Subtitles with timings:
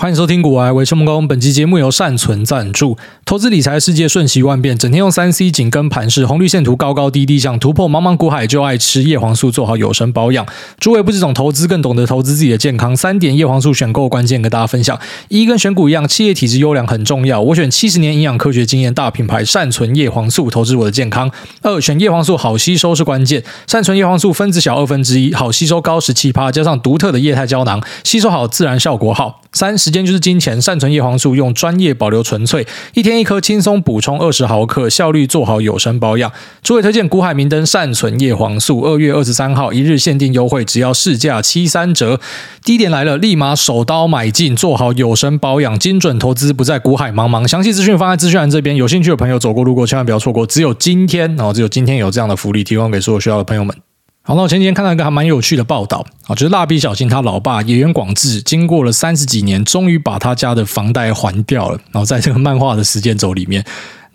[0.00, 2.96] 欢迎收听《股癌微成功》，本期节目由善存赞助。
[3.24, 10.46] 投资理财世界瞬息万变，整天用三 C 紧跟盘势，红绿线图高高低低，想突破茫茫股海，就爱吃叶黄素，做好有声保养。
[10.78, 12.96] 诸位不只懂投资，更懂得投资自己的健康。
[12.96, 14.96] 三点叶黄素选购关键跟大家分享：
[15.30, 17.40] 一跟选股一样，企业体质优良很重要。
[17.40, 21.28] 我选七十年营养科学经验大品牌善存叶黄素，投资我的健康。
[21.62, 29.42] 二选叶黄素好吸收是关键，善存叶黄素分子小二分之一，好吸收高十七趴，加上独特的液态胶囊，吸收好自然效果好。
[29.50, 36.30] 三时间就是金钱，善存叶黄素用专业保留纯粹，一天一颗，轻松补充二十毫克，效率做好有声保养。
[36.62, 42.20] 诸位推荐古海明灯善存叶黄素，二月二十三号一日限定优惠，只要市价七三折。
[42.62, 47.48] 低点来了，立马手刀买进，做好有声保养，精准投资，不在股海茫茫。
[47.48, 53.74] 详细资讯放在资讯栏这边，有兴趣的朋友走过路过千万不要错过，只有今天哦，只有今天有这样的福利提供给所有需要的朋友们。
[54.28, 61.80] 好，那我前几天看到一个还蛮有趣的报道啊，就是蜡笔小新他老爸野原广志，经过了三十几年，终于把他家的房贷还掉了。
[61.92, 63.64] 然后在这个漫画的时间轴里面，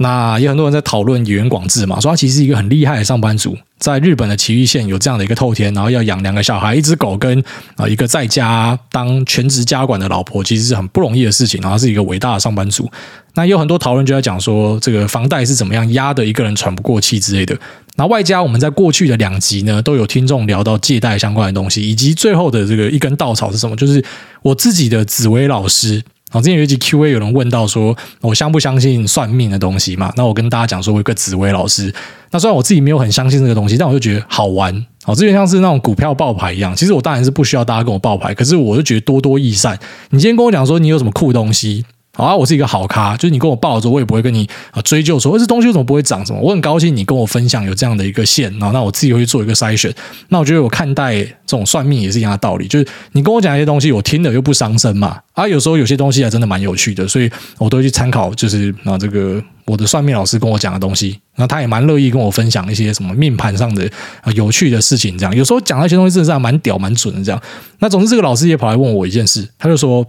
[0.04, 7.42] 那也很多人在讨论野原广志嘛，说他其实是一个很厉害的上班族，在日本的崎玉县有这样的一个透天，然后要养两个小孩、一只狗跟
[7.78, 11.62] 啊一个在家当全职家管的老婆，其实是很不容易的事情。
[11.62, 12.92] 然后是一个伟大的上班族。
[13.36, 17.58] 那有很多讨论就在讲说，这个房贷是怎么样压得一个人喘不过气之类的。
[17.96, 23.76] 那外加我们在过去的两集呢，都有听众聊到借贷相关的东西，以及最后的这个一根稻草是什么？
[23.78, 24.04] 就是
[24.42, 26.04] 我自己的紫薇老师。
[26.34, 30.12] 然后之前有一集 Q&A，有人问到说，我相不相信算命的东西嘛？
[30.18, 31.94] 那我跟大家讲说，我有个紫薇老师。
[32.32, 34.74] 那虽然我自己没有很相信这个东西，但我就觉得好玩。
[35.04, 36.76] 好，这就像是那种股票报牌一样。
[36.76, 39.78] 其实我当然是不需要大家跟我报牌，可是我就觉得多多益善。
[40.10, 41.86] 你今天跟我讲说你有什么酷东西？
[42.16, 46.40] 好啊，我是一个好咖，就是你跟我报的时候，我也不会跟你啊追究说，这东西为什么不会涨什么。
[46.40, 49.92] 我很高兴你跟我分享有这样的一个线，然后那我自己会做一个筛选。
[50.30, 55.20] 那我觉得我看待这种算命也是一样的道理，就是你跟我讲一些东西，我听了又不伤身嘛。
[55.32, 63.90] 啊，有时候有些东西还真的蛮有趣的，所以我都会去参考，就是啊这个我的算命老师跟我讲的东西，那他也蛮乐意跟我分享一些什么命盘上的
[64.22, 65.18] 啊有趣的事情。
[65.18, 67.24] 这样有时候讲那些东西真的是蛮屌蛮准的。
[67.24, 67.42] 这样，
[67.80, 70.06] 那总之这个老师也跑来问我一件事，他就说。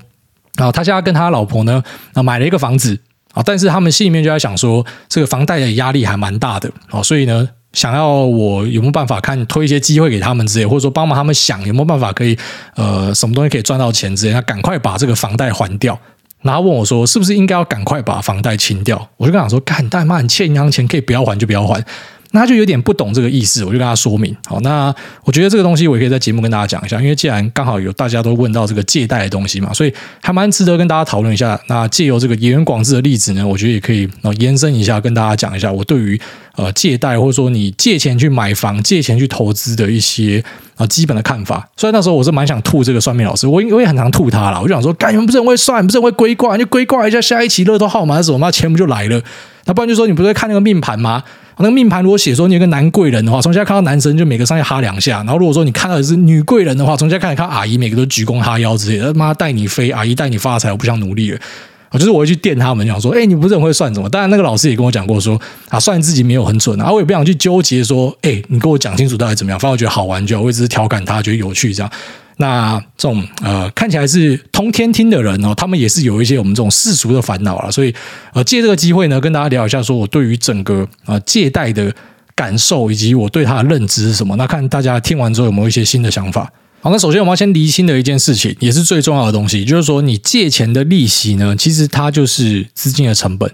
[0.56, 1.82] 然后，他现在跟他老婆呢，
[2.12, 2.98] 啊，买了一个房子
[3.32, 12.38] 啊，但是他们心里面就在想说，这个房贷的压力还蛮大的啊，所以呢，想要我有没有办法看推一些机会给他们之类，或者说帮忙他们想有没有办法可以
[12.76, 15.98] 呃什么东西可以赚到钱之类，他赶快把这个房贷还掉。
[16.42, 19.08] 然后问我说，是不是应该要赶快把房贷清掉？
[19.16, 21.82] 我就跟他说，干，大妈，你欠银行钱可以不要还就不要还。
[22.34, 24.36] 那他就有点不懂这个意思，我就跟他说明。
[24.46, 31.58] 好，那我觉得这个东西我也可以在节目跟大家讲一下，因为既然刚好有大家都问到这个借贷的东西嘛，所以还蛮值得跟大家讨论一下。
[31.68, 34.08] 那借由这个野原广志的例子呢，我觉得也可以
[34.40, 36.20] 延伸一下，跟大家讲一下我对于
[36.56, 40.42] 呃借贷或者说你借钱去买房、借钱去投资的一些
[40.74, 41.68] 啊基本的看法。
[41.76, 44.60] 所以那时候我是蛮想吐这个算命老师，我我也很常吐他了。
[44.60, 49.22] 我就想说，干你们不是很会算，不是很会归卦，你就归卦一下下一期乐透号码是什么，那钱不就来了？
[49.66, 51.22] 那不然就说你不是会看那个命盘吗？
[51.58, 61.38] 那个命盘如果写说你有个男贵人的话，从现在看到男生就每个上去哈两下；然后如果说你看到的是女贵人的话，从现在看来看阿姨每个都鞠躬哈腰之类的，妈带你飞，阿姨带你发财，我不想努力了。
[61.92, 64.08] 就是我会去电他们，讲说，哎，你不是很会算什么？
[64.08, 69.60] 当然那个老师也跟我讲过说，啊，算自己没有很准啊，我也不想去纠结说，哎，你跟我讲清楚到底怎么样？
[69.60, 71.92] 反正我觉得好玩就好，我只是调侃他，觉得有趣这样。
[72.36, 77.94] 那这种呃看起来是通天听的人哦，他们也是有一些我们这种世俗的烦恼啊，所以
[78.32, 81.94] 呃借这个机会呢，跟大家聊一下，说我对于整个呃借贷的
[82.34, 84.34] 感受以及我对他的认知是什么？
[84.36, 86.52] 那看大家听完之后有没有一些新的想法？
[86.80, 93.50] 好，那首先我们要先厘清的一件事情，也是最重要的东西，就是说你借钱的利息呢，其实它就是资金的成本。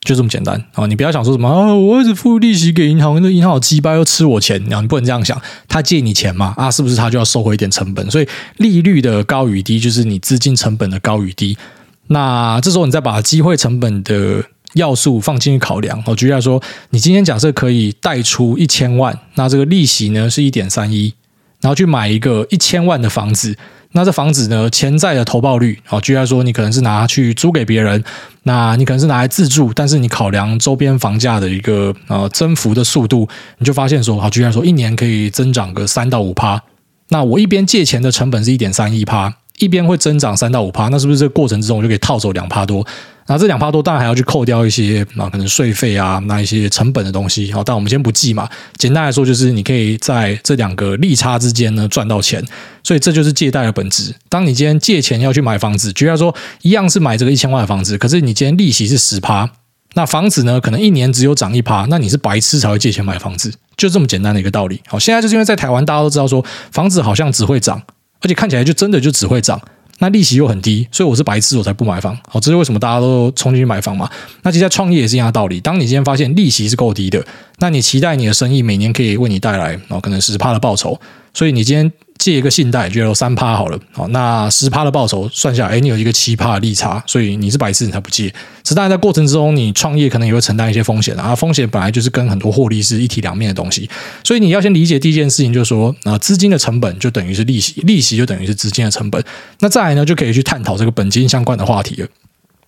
[0.00, 0.86] 就这么简单啊！
[0.86, 5.38] 你不要想说什么啊，我一直付利息给银行，那银行好鸡巴又吃我钱，然后你不能这样想。
[5.66, 8.10] 他借你钱嘛，啊，是不是他就要收回一点成本？
[8.10, 11.58] 所以利率的高与低，就是你资金成本的高与低。
[12.06, 14.42] 那这时候你再把机会成本的
[14.74, 16.02] 要素放进去考量。
[16.06, 21.12] 我举例来说，你今天假设可以贷出一千万，那这个利息呢是一点三一，
[21.60, 23.56] 然后去买一个一千万的房子。
[23.92, 28.04] 那这房子呢，潜在的投报率，啊，居然说你可能是拿去租给别人，
[28.42, 33.26] 那你可能是拿来自住，但是你考量周边房价的一个呃增幅的速度，
[33.58, 36.62] 你就发现说，好，居然说一年可以增长个三到五趴，
[37.08, 42.86] 那我一边借钱的成本是一点三一趴，一边会增长三到五趴，那是不是这个过程之中我就可以套走两趴多？
[43.30, 47.52] 那这两趴多当然还要去扣掉一些啊，可能税费啊，那一些成本的东西。
[47.52, 48.48] 好，但我们先不计嘛。
[48.78, 52.42] 简单来说，就是你可以在这两个利差之间呢赚到钱，
[52.82, 54.14] 所以这就是借贷的本质。
[54.30, 59.50] 当你今天借钱要去买房子，举例说，一样是买这个一千万的房子，可是你今天利息是十趴，
[59.92, 64.80] 那房子呢可能一年只有涨一趴，那你是白痴才会借钱买房子，就这么简单的一个道理。
[64.86, 66.42] 好，现在就是因为在台湾，大家都知道说
[66.72, 67.82] 房子好像只会涨，
[68.22, 69.60] 而且看起来就真的就只会涨。
[69.98, 72.16] 那利息又很低，所以我是白痴，我才不买房。
[72.28, 74.08] 好，这是为什么大家都冲进去买房嘛？
[74.42, 75.60] 那其实在创业也是一样的道理。
[75.60, 77.24] 当你今天发现利息是够低的，
[77.58, 80.98] 那你期待你的生意每年可以为你带来哦，可能十趴的报酬，
[81.38, 81.92] 所以你今天。
[82.18, 88.28] 借一个信贷，就有三趴好了，好，那十趴的报酬算下来，哎，你有一个七趴的利差，所以你是白痴，你才不借。
[88.64, 93.88] 只当然在过程之中，你创业可能也会承担一些风险啊，风险本来就是跟很多获利是一体两面的东西，
[94.24, 99.24] 所以你要先理解第一件事情，就是说啊，资金的成本就等于是利息，利息就等于是资金的成本。
[99.60, 102.08] 那再来呢，就可以去探讨这个本金相关的话题了。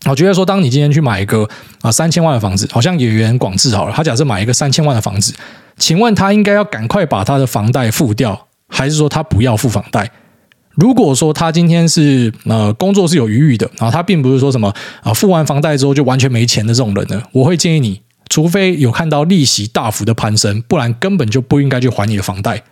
[0.08, 1.48] 我觉得说，当你今天去买一个
[1.82, 5.34] 啊三千万的房子，好像演员广志好了，他假设买一个三千万的房子，
[5.76, 8.46] 请问他应该要赶快把他的房贷付掉？
[8.70, 10.10] 还是说他不要付房贷？
[10.76, 14.72] 如果说他今天是呃工作是有余裕的，然后他并不是说什么
[15.02, 22.62] 啊付完房贷之后就完全没钱的这种人呢，我会建议你，除非有看到利息大幅的攀升，不然根本就不应该去还你的房贷。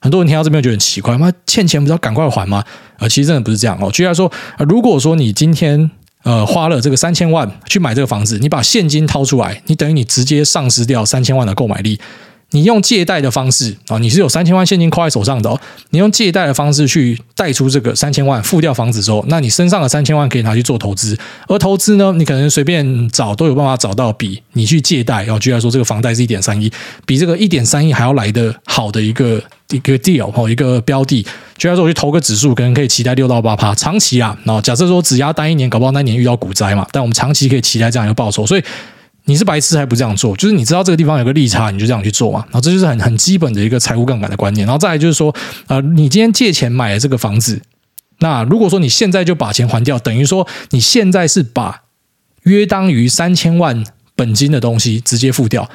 [0.00, 2.64] 很多人听到这边觉得很奇怪，妈欠钱不是要赶快还吗？
[2.98, 3.90] 呃，其实真的不是这样哦。
[3.92, 4.30] 举例来说，
[4.68, 5.90] 如果说你今天
[6.24, 12.00] 呃花了这个三千万去买这个房子，你把现金掏出来，你等于你直接丧失掉三千万的购买力。
[12.52, 15.58] 你用借贷的方式啊，你是有三千万现金扣在手上的哦。
[15.90, 21.16] 你用借贷的方式去贷出这个三千万，付掉房子之后，那你身上的三千万可以拿去做投资。
[21.46, 26.70] 而投资呢，你可能随便找都有办法找到比你去借贷，然后居然说这个房贷是一点三亿，
[27.06, 31.24] 比这个一点三亿还要来得好的一个一个 deal 哦，一个标的。
[31.56, 34.36] 居然说我去投个指数，可能可以期待六到八趴，长期啊。
[34.44, 38.64] 然后假设说只押单一年，搞不好那年遇到股灾嘛，但我们长期可以期待这样一个报酬，所以。
[39.30, 40.36] 你是白痴还不这样做？
[40.36, 42.40] 就是你知道这个地方有个利差，你就这样去做嘛。
[42.46, 44.66] 然后这就是很很基本的一个财务杠杆的观念。
[44.66, 45.32] 然后再来就是说，
[45.68, 47.62] 呃，你今天借钱买了这个房子，
[48.18, 51.82] 那如果说你现在就把钱还掉，等于说你现在是把
[52.42, 53.84] 约当于三千万
[54.16, 55.70] 本金的东西直接付掉。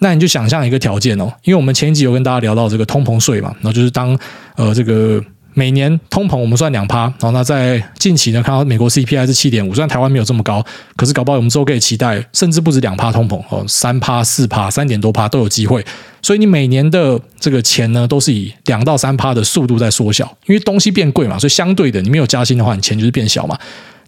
[0.00, 4.18] 那你就想象一个条件哦，因为我们前一集有跟大家聊到这个通膨税嘛，然后就是当
[4.56, 5.22] 呃这个。
[5.58, 10.62] 每年通膨我们算两趴，然后那在近期呢，看到美国 CPI 是七点五，虽然台湾没有这么高，
[10.96, 15.82] 可是搞不好我们之后可以期待，甚至不止两趴通膨哦，三趴、四趴、三点多趴都有机会。
[16.20, 23.58] 所以你每年的这个钱呢，都是以两到三趴的速度在缩小，因为东西变贵嘛，所以相对的，你没有加薪的话，你钱就是变小嘛。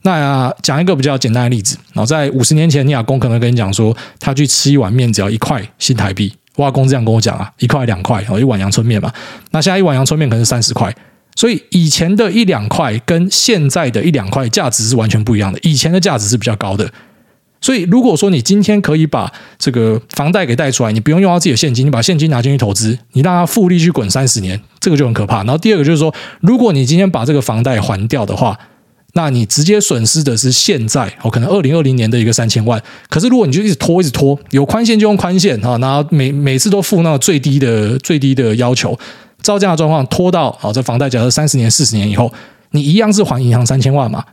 [0.02, 9.10] 那讲一个比较简单的例子，然后在五十年前，你阿公可能跟你讲说，他去吃一碗面只要一块新台币，我阿公这样跟我讲啊，一块两块哦，一碗阳春面嘛。
[9.50, 10.94] 那现在一碗阳春面可能是三十块。
[11.38, 16.90] 所以以前的一两块跟现在的一两块价值是完全不一样的，以前的价值是比较高的。
[17.60, 25.44] 所以如果说你今天可以把这个房贷给贷出来，你不用用到自己的现金，你把现金拿进去投资，你让它复利去滚三十年，这个就很可怕。
[25.44, 28.58] 然后第二个就是说，如果你今天把这个房贷还掉的话，
[29.12, 32.82] 那你直接损失的是现在哦，可能二零二零年的一个三千万。
[33.08, 38.98] 可是如果你就一直拖，一直拖，有宽限就用宽限哈，然后每每次都付那个最低的最低的要求。
[39.42, 42.32] 照这样的状况拖到啊，这房贷假设三十年、四十年以后，
[42.72, 44.24] 你一样是还银行三千万嘛？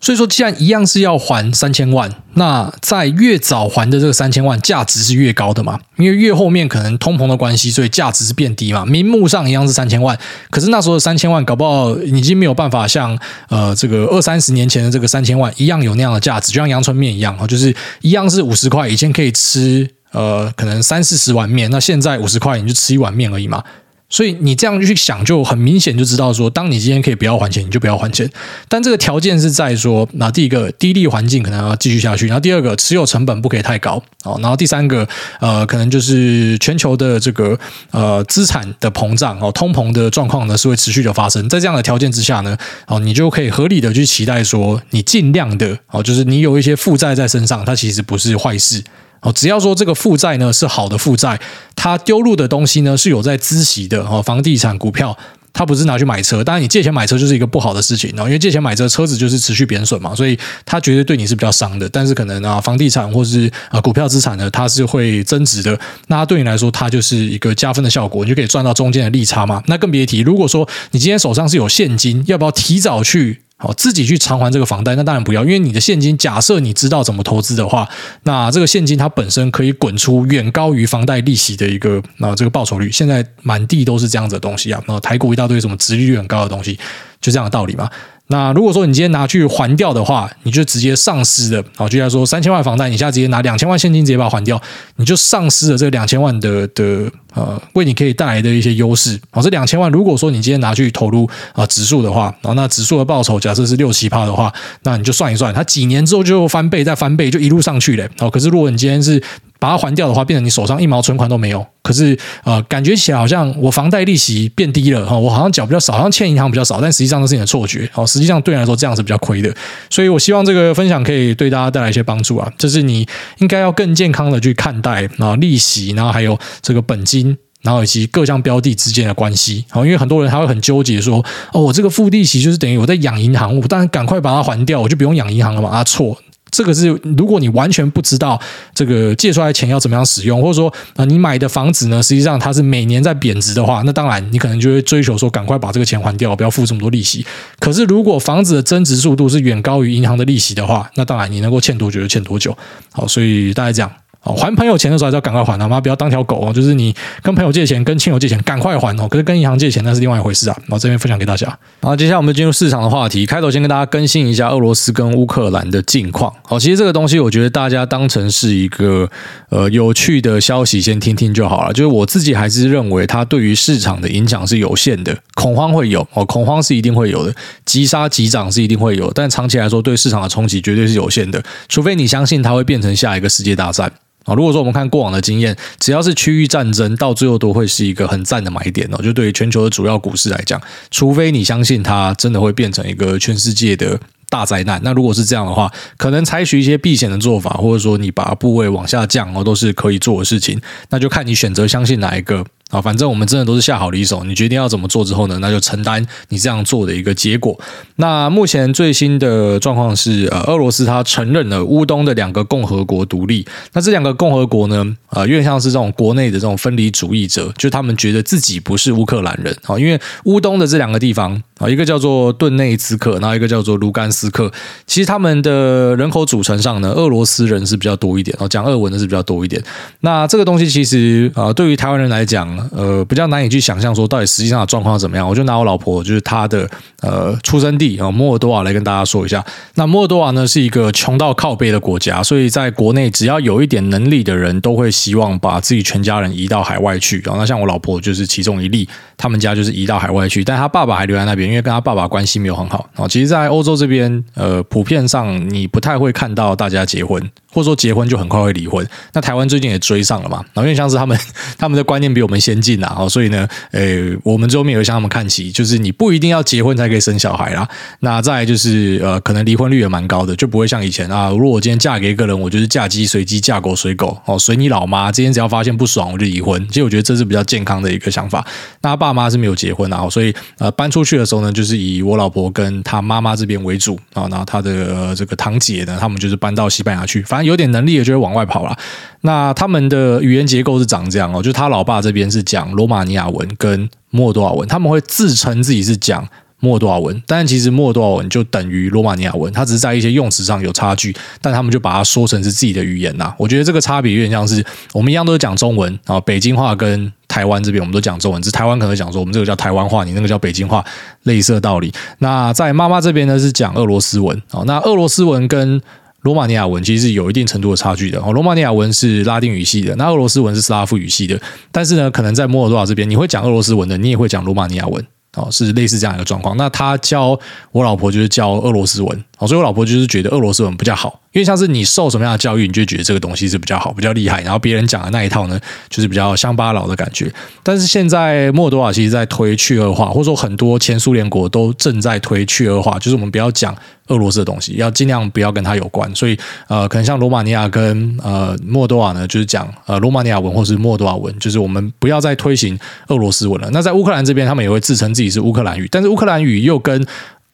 [0.00, 5.80] 所以说，既然一样是要还三千万，那在越早还的这个三千万价值是越高的嘛？
[5.96, 8.84] 因为越后面可能通膨的关系，所以价值是变低嘛。
[8.84, 10.18] 名目上一样是三千万，
[10.50, 13.18] 可是那时候的三千万搞不好已经没有办法像
[13.48, 23.64] 呃这个二三十年前的这个三千万一样有那样的价值，就像阳春面一样啊，就是一样是五十块，以前可以吃呃可能三四十碗面，那现在五十块你就吃一碗面而已嘛。
[24.10, 28.30] 所以你这样去想，就很明显就知道说，当你今天可以不要还钱，你就不要还钱。
[28.68, 35.08] 但这个条件是在说，那第一个低利环境可能要继续下去，然后第二个持有成本不可以太高哦，然后第三个
[35.40, 37.58] 呃，可能就是全球的这个
[37.90, 41.48] 呃资产的膨胀哦，通膨的状况呢是会持续的发生。
[41.48, 48.84] 在这样的条件之下呢，哦，你就可以合理的去期待说，你尽量的哦，就是你有一些负债在身上，它其实不是坏事。
[49.24, 51.40] 哦，只要说这个负债呢是好的负债，
[51.74, 55.16] 它丢入的东西呢是有在孳息的哦，房地产、股票，
[55.54, 56.44] 它不是拿去买车。
[56.44, 61.88] 当然，你借钱买车就是一个不好的事情，然后因为借钱买车，车子就是持续贬损嘛，所以它绝对对你是比较伤的。
[61.88, 65.78] 但是可能啊，房地产或是啊股票资产呢，它是会增值的，
[66.08, 69.62] 那它对你来说，它就是一个加分的效果，你就可以赚到中间的利差嘛。
[69.68, 73.43] 那更别提，如果说你今天手上是有现金，要不要提早去？
[73.56, 77.88] 好，自己去偿还这个房贷，那当然不要，因为你的现金，假设你知道怎么投资的话，
[78.24, 82.90] 那这个现金它本身可以滚出远高于房贷利息的一个啊这个报酬率。
[82.90, 86.78] 现在满地都是这样子的东西啊，那台股一大堆什么殖利率很高的东西，
[87.20, 87.88] 就这样的道理嘛。
[88.28, 91.62] 那如果说你今天拿去还掉的话，你就直接丧失了。
[91.76, 94.60] 好，就像说三千万房贷，你现在直接拿两千万现金直接把它还掉，
[94.96, 99.20] 你就丧失了这两千万的的呃，为你可以带来的一些优势。
[99.30, 104.52] 好，这两千万如果说你今天拿去投入啊指数的话，然后那指数的报酬假设是六七趴的话，
[104.84, 108.08] 那你就算一算，它几年之后就翻倍再翻倍，就一路上去了。
[108.18, 109.22] 好，可是如果你今天是
[109.58, 111.66] 把它还掉的话，变成你手上一毛存款都没有。
[111.82, 118.06] 可是呃，感觉起来好像我房贷利息变低了哈，我好像缴比较少，好像欠银行比较少，但实际上都是你的错觉哦。
[118.06, 119.54] 实际上对你来说这样是比较亏的，
[119.90, 122.50] 所以我希望这个分享可以对大家带来一些帮助啊。
[122.56, 123.06] 就是你
[123.38, 129.64] 应该要更健康的去看待啊利息，然后还有这个本金，然后以及各项标的之间的关系。
[129.68, 135.68] 好，因为很多人他会很纠结说，哦，我这个付利息就是等于我在养银行，我当然赶快把它还掉，我就不用养银行了嘛。
[135.68, 136.18] 啊，错。
[136.54, 136.86] 这个是，
[137.18, 138.40] 如果你完全不知道
[138.72, 147.26] 这个借出来的钱要怎么样使用，或者说啊，你买的房子呢，实际上它是每年在贬值的话，那当然你可能就会追求说，赶快把这个钱还掉，不要付这么多利息。
[147.58, 152.56] 可是如果房子的增值速度是远高于银行的利息的话，那当然你能够欠多久就欠多久。
[152.92, 153.90] 好，所以大概这样。
[154.24, 155.80] 哦，还朋友钱的时候还是要赶快还，好吗？
[155.80, 156.52] 不要当条狗哦。
[156.52, 159.06] 就是你跟朋友借钱、跟亲友借钱，赶快还哦。
[159.08, 160.56] 可是跟银行借钱那是另外一回事啊。
[160.62, 161.46] 然后这边分享给大家。
[161.82, 163.26] 好，接下来我们进入市场的话题。
[163.26, 166.32] 开头先跟大家更新一下俄罗斯跟乌克兰的近况。
[166.42, 169.08] 好，其实这个东西我觉得大家当成是一个
[169.50, 171.72] 呃有趣的消息，先听听就好了。
[171.74, 177.34] 就是我自己还是认为它对于市场的影响是有限的，恐慌会有哦，恐慌是一定会有的，
[177.66, 183.92] 急杀急涨是一定会有，但长期来说对市场的冲击绝对是有限的，除非你相信它会变成下一个世界大战。
[184.24, 189.02] 啊，如果说我们看过往的经验，只要是区域战争，到最后都会是一个很赞的买点哦。
[189.02, 200.60] 就对于全球的主要股市来讲，除非你相信它真的会变成一个全世界的大灾难，那如果是这样的话，可能采取一些避险的做法，或者说你把部位往下降哦，都是可以做的事情。
[200.90, 202.44] 那就看你选择相信哪一个。
[202.74, 204.24] 啊，反正我们真的都是下好了一手。
[204.24, 207.56] 你决定要怎么做之后呢，那就承担你这样做的一个结果。
[207.96, 213.46] 那目前最新的状况是，呃，俄罗斯它承认了乌东的两个共和国独立。
[213.74, 219.78] 那这两个共和国呢，呃，有点像是这种国内的这种分离主义者，就他们觉得自己不是乌克兰人啊。
[219.78, 224.50] 因为乌东的这两个地方啊，一个叫做顿内兹克，然后一个叫做卢甘斯克。
[224.86, 229.62] 其实他们的人口组成上呢，俄罗斯人是比较多一点哦，讲俄文的是比较多一点。
[230.00, 235.28] 那这个东西其实啊，对于台湾人来讲，呃，比较难以去想象说到底实际上的状况怎么样。
[235.28, 236.68] 我就拿我老婆，就是她的
[237.02, 239.44] 呃出生地啊，摩尔多瓦来跟大家说一下。
[239.76, 247.20] 那摩尔多瓦呢是一个穷到靠北的国家，所以在国内只要有一点能力的人都会希望把自己全家人移到海外去。
[247.24, 252.88] 然后那像我老婆就是其中一例，他们家就是移到海外去，但他爸爸还留在那边，因为跟他爸爸关系没有很好。
[252.94, 257.20] 啊，其实，在欧洲这边，呃，普遍上你不太会看到大家结婚，
[257.52, 258.86] 或者说结婚就很快会离婚。
[259.12, 261.18] 那台湾最近也追上了嘛，然后因为像是他们
[261.58, 262.78] 他们的观念比我们先进。
[262.80, 267.68] 然后，所以呢，呃，我们周边也会向他们看齐，就是你不一定要结婚才可以生小孩啦。
[268.00, 275.10] 那再就是，呃，可能离婚率也蛮高的，就不会像以前啊，如果我今天嫁给一个人，我就是嫁鸡随鸡，嫁狗随狗，哦，随你老妈。
[275.12, 276.60] 今天只要发现不爽，我就离婚。
[276.68, 278.44] 其实我觉得这是比较健康的一个想法。
[278.82, 284.26] 那爸妈是没有结婚啊，所以呃，搬出去的时候呢，就是以我老婆跟她妈妈这边为主啊。
[284.30, 288.76] 然后她的、这个堂姐呢，他们就是搬到西班牙去，反正有点能力的就会往外跑了。
[289.22, 296.28] 那他们的语言结构是长这样哦，就他老爸这边是讲罗马尼亚文跟莫多瓦文，他们会自称自己是讲
[296.64, 303.34] 摩尔多瓦文，但其实摩尔多瓦文就等于罗马尼亚文，它只是在一些用词上有差距，但他们就把它说成是自己的语言呐。
[303.38, 310.82] 我觉得这个差别有点像是我们一样都是讲中文啊，北京话跟台湾这边我们都讲中文，只是台湾可能讲说我们这个叫台湾话，你那个叫北京话，
[311.24, 311.92] 类似的道理。
[312.18, 315.80] 那在妈妈这边呢是讲俄罗斯文啊，那俄罗斯文跟
[316.22, 318.32] 罗马尼亚文其实是有一定程度的差距的哦。
[318.32, 321.38] 罗马尼亚文是拉丁语系的，那俄罗斯文是斯拉夫语系的。
[321.70, 325.04] 但是呢，可能在摩尔多瓦这边，你会讲俄罗斯文的，你也会讲罗马尼亚文
[325.34, 326.56] 哦，是类似这样一个状况。
[326.56, 327.38] 那他教
[327.72, 331.20] 我老婆就是教俄罗斯文所以我老婆就是觉得俄罗斯文比较好。
[331.32, 335.58] 因为像是你受什么样的教育，你就觉得这个东西是比较好、比较厉害，然后别人讲的那一套呢，
[335.88, 337.28] 就是比较乡巴佬的感觉。
[337.60, 346.08] 但是现在摩尔多瓦其实在推去俄化，或者说很多前苏联国都正在推去俄化，就是我们不要讲俄罗斯的东西，要尽量不要跟它有关。
[346.14, 353.68] 所以呃，可能像罗马尼亚跟呃摩尔多瓦呢，就是讲呃罗马尼亚文或是摩尔多瓦文，就是我们不要再推行俄罗斯文了。
[353.72, 357.04] 那在乌克兰这边，他们也会自称自己是乌克兰语，但是乌克兰语又跟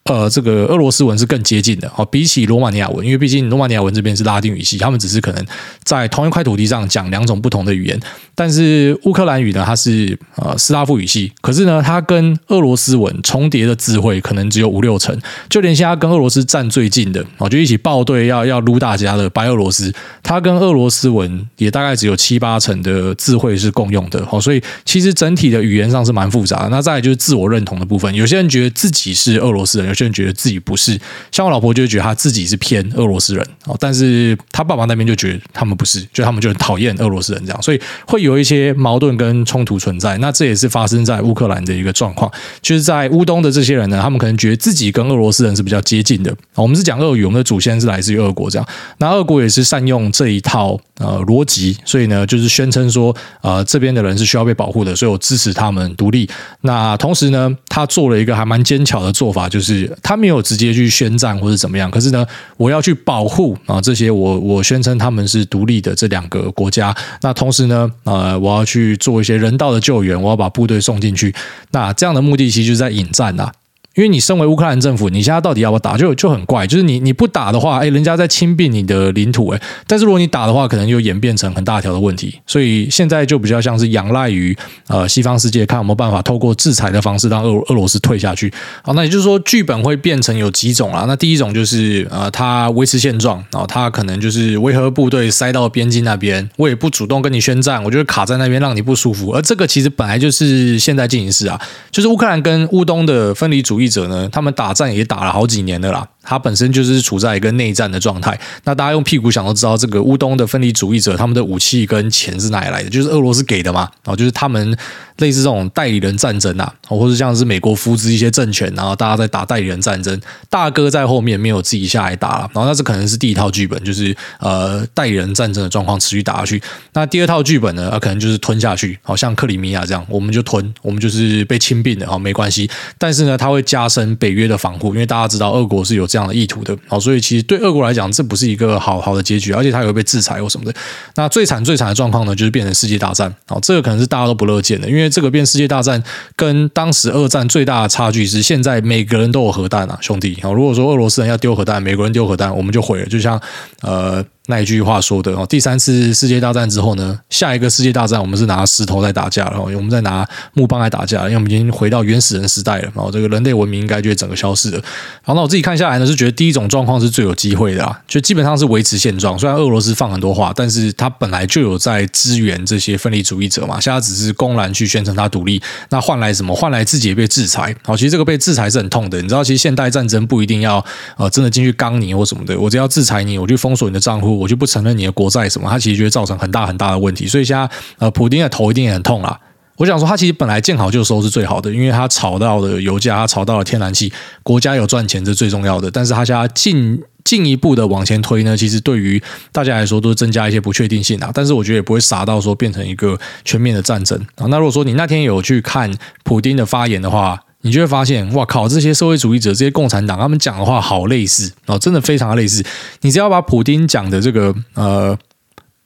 [0.05, 5.45] 呃，这个俄罗斯文是更接近的哦，比起罗马尼亚文，因为毕竟罗马尼亚文这边是拉丁语系，他们只是可能
[5.83, 7.99] 在同一块土地上讲两种不同的语言。
[8.33, 15.15] 但是乌克兰语呢，它是呃斯拉夫语系，可是呢，它跟俄罗斯文重叠的词汇可能只有五六成，
[15.47, 19.93] 就连现在跟俄罗斯站最近的哦，就一起报队要要撸大家的白俄罗斯，
[20.23, 26.69] 它跟俄罗斯文也大概只有七八成的词汇是共用的哦，所以其实整体的语言上是蛮复杂的。
[26.69, 29.90] 那再就是自我认同的部分，有些人觉得自己是俄罗斯人。
[29.91, 30.99] 有些人觉得自己不是。
[31.31, 40.17] 像我老婆就觉得她自己是偏俄罗斯人哦，但是她爸爸那边就觉得他们不是，就他们就很讨厌俄罗斯人这样，所以会有一些矛盾跟冲突存在。
[40.19, 42.31] 那这也是发生在乌克兰的一个状况，
[42.61, 46.33] 就是在乌东的这些人呢，他们可能觉得自己跟俄罗斯人是比较接近的。
[46.55, 48.67] 我们是讲俄语，我们的祖先是来自于俄国这样，
[48.97, 56.29] 那俄国也是善用这一套呃逻辑，所以呢，就是宣称说呃这边的人是需要被保护的，所以我支持他们独立。
[56.61, 62.25] 那同时呢，他做了一个还蛮奸巧的做法，就是他没有直接去宣战或者怎么样，可是呢，
[62.57, 66.95] 我要去保护啊这些我我宣称他们是独立的这两个国家。
[67.21, 71.33] 那同时呢，呃，我要去做一些人道的救援，我要把部队送进去。
[71.71, 73.51] 那这样的目的其实就是在引战啊。
[73.95, 76.65] 因为你身为乌克兰政府，你现在到底要不要打，就就很怪。
[76.65, 82.39] 就是你你不打的话，哎，人家在侵并你的领土，哎，但是如果你打的话，可能又演变成很大条的问题。
[82.47, 84.57] 所以现在就比较像是仰赖于
[84.87, 88.51] 呃西方世界，看有没有办法透过制裁的方式让俄俄罗斯退下去。
[88.81, 91.03] 好，那也就是说，剧本会变成有几种啦。
[91.05, 99.31] 那第一种就是呃，他维持现状，然后他可能就是维和部队塞到边境那边，我也不主动跟你宣战，我就是卡在那边让你不舒服。
[99.31, 101.59] 而这个其实本来就是现在进行式啊，
[101.91, 106.07] 就是乌克兰跟乌东的分离主义者呢，他们打仗也打了好几年的啦。
[106.23, 108.39] 他本身就是处在一个内战的状态。
[108.63, 112.89] 那大家用屁股想都知道，这个乌东的分离主义者，他们的武器跟钱是哪里来的？
[112.91, 113.89] 就是俄罗斯给的嘛。
[114.03, 114.77] 然后就是他们
[115.17, 120.19] 类似这种代理人战争啊，或者像是美国扶植一些政权，然后大家在打代理人战争。
[120.47, 122.49] 大哥在后面没有自己下来打了。
[122.53, 126.61] 然后那这可能是第一套剧本，就是呃代理人战争的状况持续打下去。
[126.93, 132.69] 那第二套剧本呢，可能就是吞下去，好像克里米亚这样，我们就吞，我们就是被侵并的啊，没关系。
[132.99, 140.77] 但是呢，他会加深北约的防护，因为大家知道俄国是有这样的意图的，好，所以其实对俄国来讲，这不是一个好好的结局，而且它也会被制裁或什么的。
[141.15, 146.03] 那最惨最惨的状况呢，就是变成世界大战，好，这个可能是大家都不乐见的，因为这个变世界大战
[146.35, 153.41] 跟当时二战最大的差距是，现在每个人都有核弹啊，兄弟，好，如果说俄罗斯人要丢核弹，美国人丢核弹，我们就毁了，就像
[153.81, 154.21] 呃。
[154.47, 164.83] 那一句话说的哦，第三次世界大战之后呢，下一个世界大战我们是拿石头在打架，然后我们在拿木棒来打架，因为我们已经回到原始人时代了，然后这个人类文明应该就会整个消失了。
[165.21, 169.37] 好，那我自己看下来呢，是觉得第一种状况是最有机会的啊，就基本上是维持现状。
[169.37, 176.55] 虽然俄罗斯放很多话，但是他本来就有在支援这些分离主义者嘛，现在只是公然去宣称他独立，那换来什么？
[176.55, 177.73] 换来自己也被制裁。
[177.83, 180.83] 好，其实这个被制裁是很痛的，你知道，其实现代战争不一定要
[181.17, 184.30] 呃真的进去刚你或什么的，我只要制裁你，我就封锁你的账户。
[184.35, 187.27] 我就不承认你的国债什么，它其实就会造成很大很大的问题。
[187.27, 189.39] 所以现在呃，普丁的头一定也很痛啦。
[189.77, 194.11] 我想说，他其实本来见好就收是最好的，因为他炒到了油价，他炒到了天然气，
[194.43, 195.89] 国家有赚钱是最重要的。
[195.89, 199.19] 但是他现在进进一步的往前推呢，其实对于
[199.51, 201.31] 大家来说都是增加一些不确定性啊。
[201.33, 204.45] 但是我觉得也不会傻到说变成一个全面的战争啊。
[204.49, 205.91] 那如果说你那天有去看
[206.23, 208.67] 普丁的发言的话，你就会发现，哇靠！
[208.67, 212.63] 这些社会主义者、这些共产党，他们讲的话好类似哦，真的非常的类似。
[213.01, 215.17] 你只要把普丁讲的这个呃，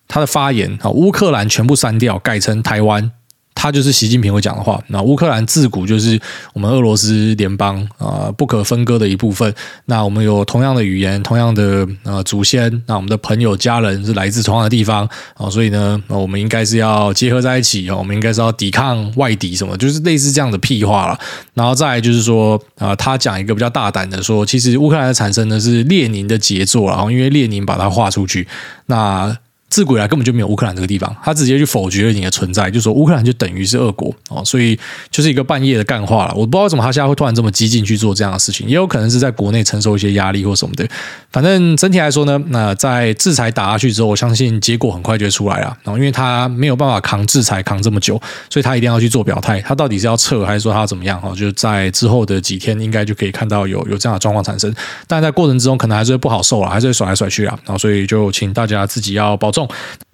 [0.07, 3.11] 他的发言啊，乌克兰全部删掉，改成台湾。
[3.55, 4.79] 他就是习近平会讲的话。
[4.89, 6.19] 那乌克兰自古就是
[6.53, 9.51] 我们俄罗斯联邦啊不可分割的一部分。
[9.85, 12.83] 那我们有同样的语言，同样的呃祖先。
[12.85, 17.95] 那我们的朋友、家人是来自同样的地方啊，所以呢，我们应该是要结合在一起啊。
[17.95, 21.17] 我们应该是要抵抗外敌什么，就是类似这样的屁话了。
[21.53, 28.47] 然后再就是说啊，他讲一个比较大胆的说，其实乌克兰的产生呢是列宁的杰作，然后因为列宁把它画出去，
[28.87, 29.35] 那。
[29.69, 34.79] 自古以来根本就没有乌克兰这个地方，他直接去否决了你的存在，就说乌克兰就等于是俄国哦，所以
[35.11, 36.33] 就是一个半夜的干话了。
[36.33, 40.87] 我不知道为什么他现在会突然这么激进去做这样的事情，也有可能是在国内承受一些压力或什么的。
[41.31, 45.77] 反正整体来说呢，那在制裁打下去之后，我相信结果很快就会出来了。
[45.83, 51.19] 然后因为他没有办法扛制裁扛这么久，所以他一定要去做表态，他到底是要撤还是说他怎么样？
[51.19, 54.73] 哈，就在之后的几天应该就可以看到有有这样的状况产生。
[55.05, 57.59] 但在过程之中可能还是会不好受了，还是会甩来甩去啊。
[57.65, 59.64] 然后所以就请大家自己要保重。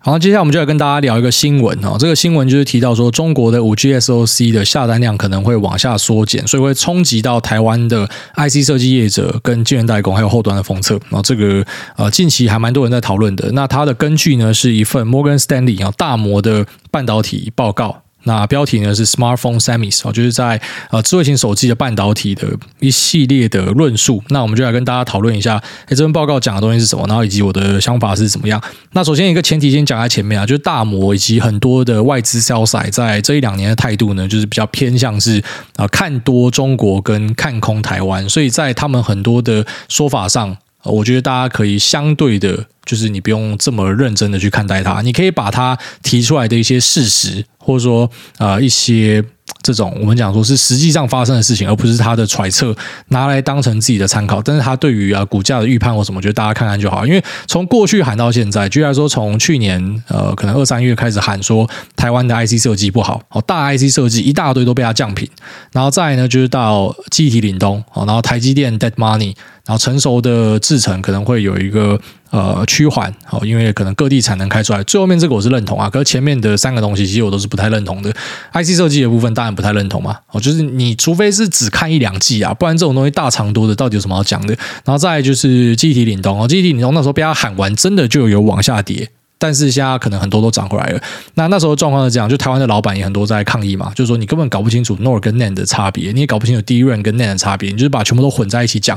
[0.04, 1.96] 好，接下来我们就来跟大家聊一个新闻哦。
[2.00, 10.96] 这个新闻就是提到说，中国的五 G SoC 的下单量可能会往下缩减，所以会冲击到台湾的 IC 设计业者、跟晶圆代工还有后端的封测。
[11.10, 11.64] 然后这个
[11.98, 13.52] 呃，近期还蛮多人在讨论的。
[13.52, 18.02] 那它的根据呢，是一份 Morgan Stanley 啊大摩的半导体报告。
[18.24, 22.48] 那标题呢是 Smartphone Semis 哦，就是在呃智慧型手机的半导体的
[22.80, 24.24] 一系列的论述。
[24.30, 25.56] 那我们就来跟大家讨论一下，
[25.86, 28.62] 哎，这份报告讲的东西是什么，然后以及我的想法是怎么样。
[28.92, 35.44] 那首先一个前提先讲在前面啊，就是大摩以及很多的外资 sellsai 在这一两年的态度呢，就是比较偏向是
[35.76, 42.66] 啊看多中国跟看空台湾，所以在他们很多的说法上，我觉得大家可以相对的。
[42.84, 49.24] 就是你不用这么认真的去看待它，你可以把它提出来的一些事实，或者说呃一些。
[49.64, 52.76] 这种我们讲说是实际上发生的事情，而不是他的揣测
[53.10, 54.42] 拿来当成自己的参考。
[54.42, 57.06] 但是他对于啊股价的预判或什么，觉得大家看看就好。
[57.06, 65.30] 因为从过去喊到现在，居然说，从去年呃可能二三月开始喊说台湾的 IC 设计不好，哦大 IC 设计一大堆都被他降品，
[65.74, 69.36] 然后再来呢就是到记忆体凛冬，哦然后台积电 dead money。
[69.64, 71.98] 然后成熟的制程可能会有一个
[72.32, 74.84] 呃趋缓，哦，因为可能各地产能开出来。
[74.86, 78.12] 最后面这个我是认同啊，可是前面的三个东西其实我都是不太认同的。
[78.54, 84.56] IC 设计的部分当然不太认同嘛，哦，就是你除非是只看一两季啊，不然这种东西大长多的到底有什么好讲的？
[84.86, 89.10] 然后再就是记忆体领动哦，记忆体领动那时候被他喊完，真的就有往下跌。
[89.42, 91.02] 但是现在可能很多都涨回来了。
[91.34, 98.96] 那那时候状况是这样，就台湾的老板也很多在抗议嘛，就是说你根本搞不清楚 NOR 跟 NAND 的差别，你也搞不清楚 DRAM 跟 NAND 的差别，你就是把全部都混在一起讲。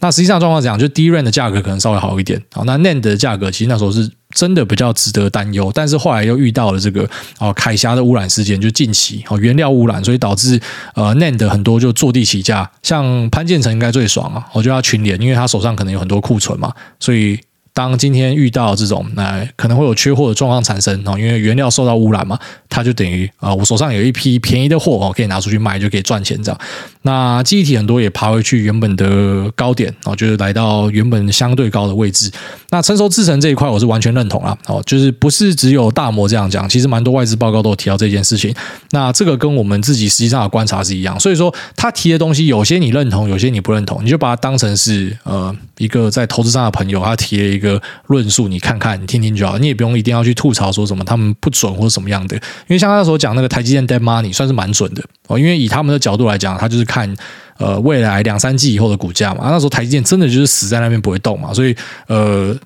[0.00, 5.72] 那实际上状况是这样，就 DRAM 的价格可能稍微好一点，好，那 NAND 的价格其实那时候是真的比较值得担忧。
[5.74, 10.60] 但是后来又遇到了这个哦凯峡的污染事件，就近期哦原料污染，所以导致
[10.94, 12.70] 呃 NAND 很多就坐地起价。
[12.82, 17.40] 像潘建成应该最爽啊，我觉得他群联，因为他手上可能有很多库存嘛，所以。
[17.76, 22.38] 当今天遇到这种，那可能会有缺货的状况产生哦，因为原料受到污染嘛，
[22.70, 26.58] 它就等于啊，我手上有一批便宜的货哦，可以拿出去卖，就可以赚钱这样。
[27.06, 32.30] 那记忆体很多也爬回去原本的高点哦，就是来到原本相对高的位置。
[32.70, 38.54] 那成熟制程这一块我是完全认同啊，哦，就是不是只有大摩这样讲，其实蛮多外资报告都有提到这件事情。
[38.90, 47.80] 那这个跟我们自己实际上的观察是一样，所以说他提的东西有些你认同，有些你不认同，你就把它当成是呃一个在投资上的朋友，他提了一个。
[48.08, 57.16] 论述，你看看，你听听就好，你也不用一定要去吐槽说什么他们不准或者什么样的，因为像他那时候讲那个台积电 dead money 算是蛮准的哦，因为以他们的角度来讲，他就是看看
[57.58, 62.56] 呃未来两三季以后的股价嘛，那时候台积电真的就是死在那边不会动嘛，所以呃。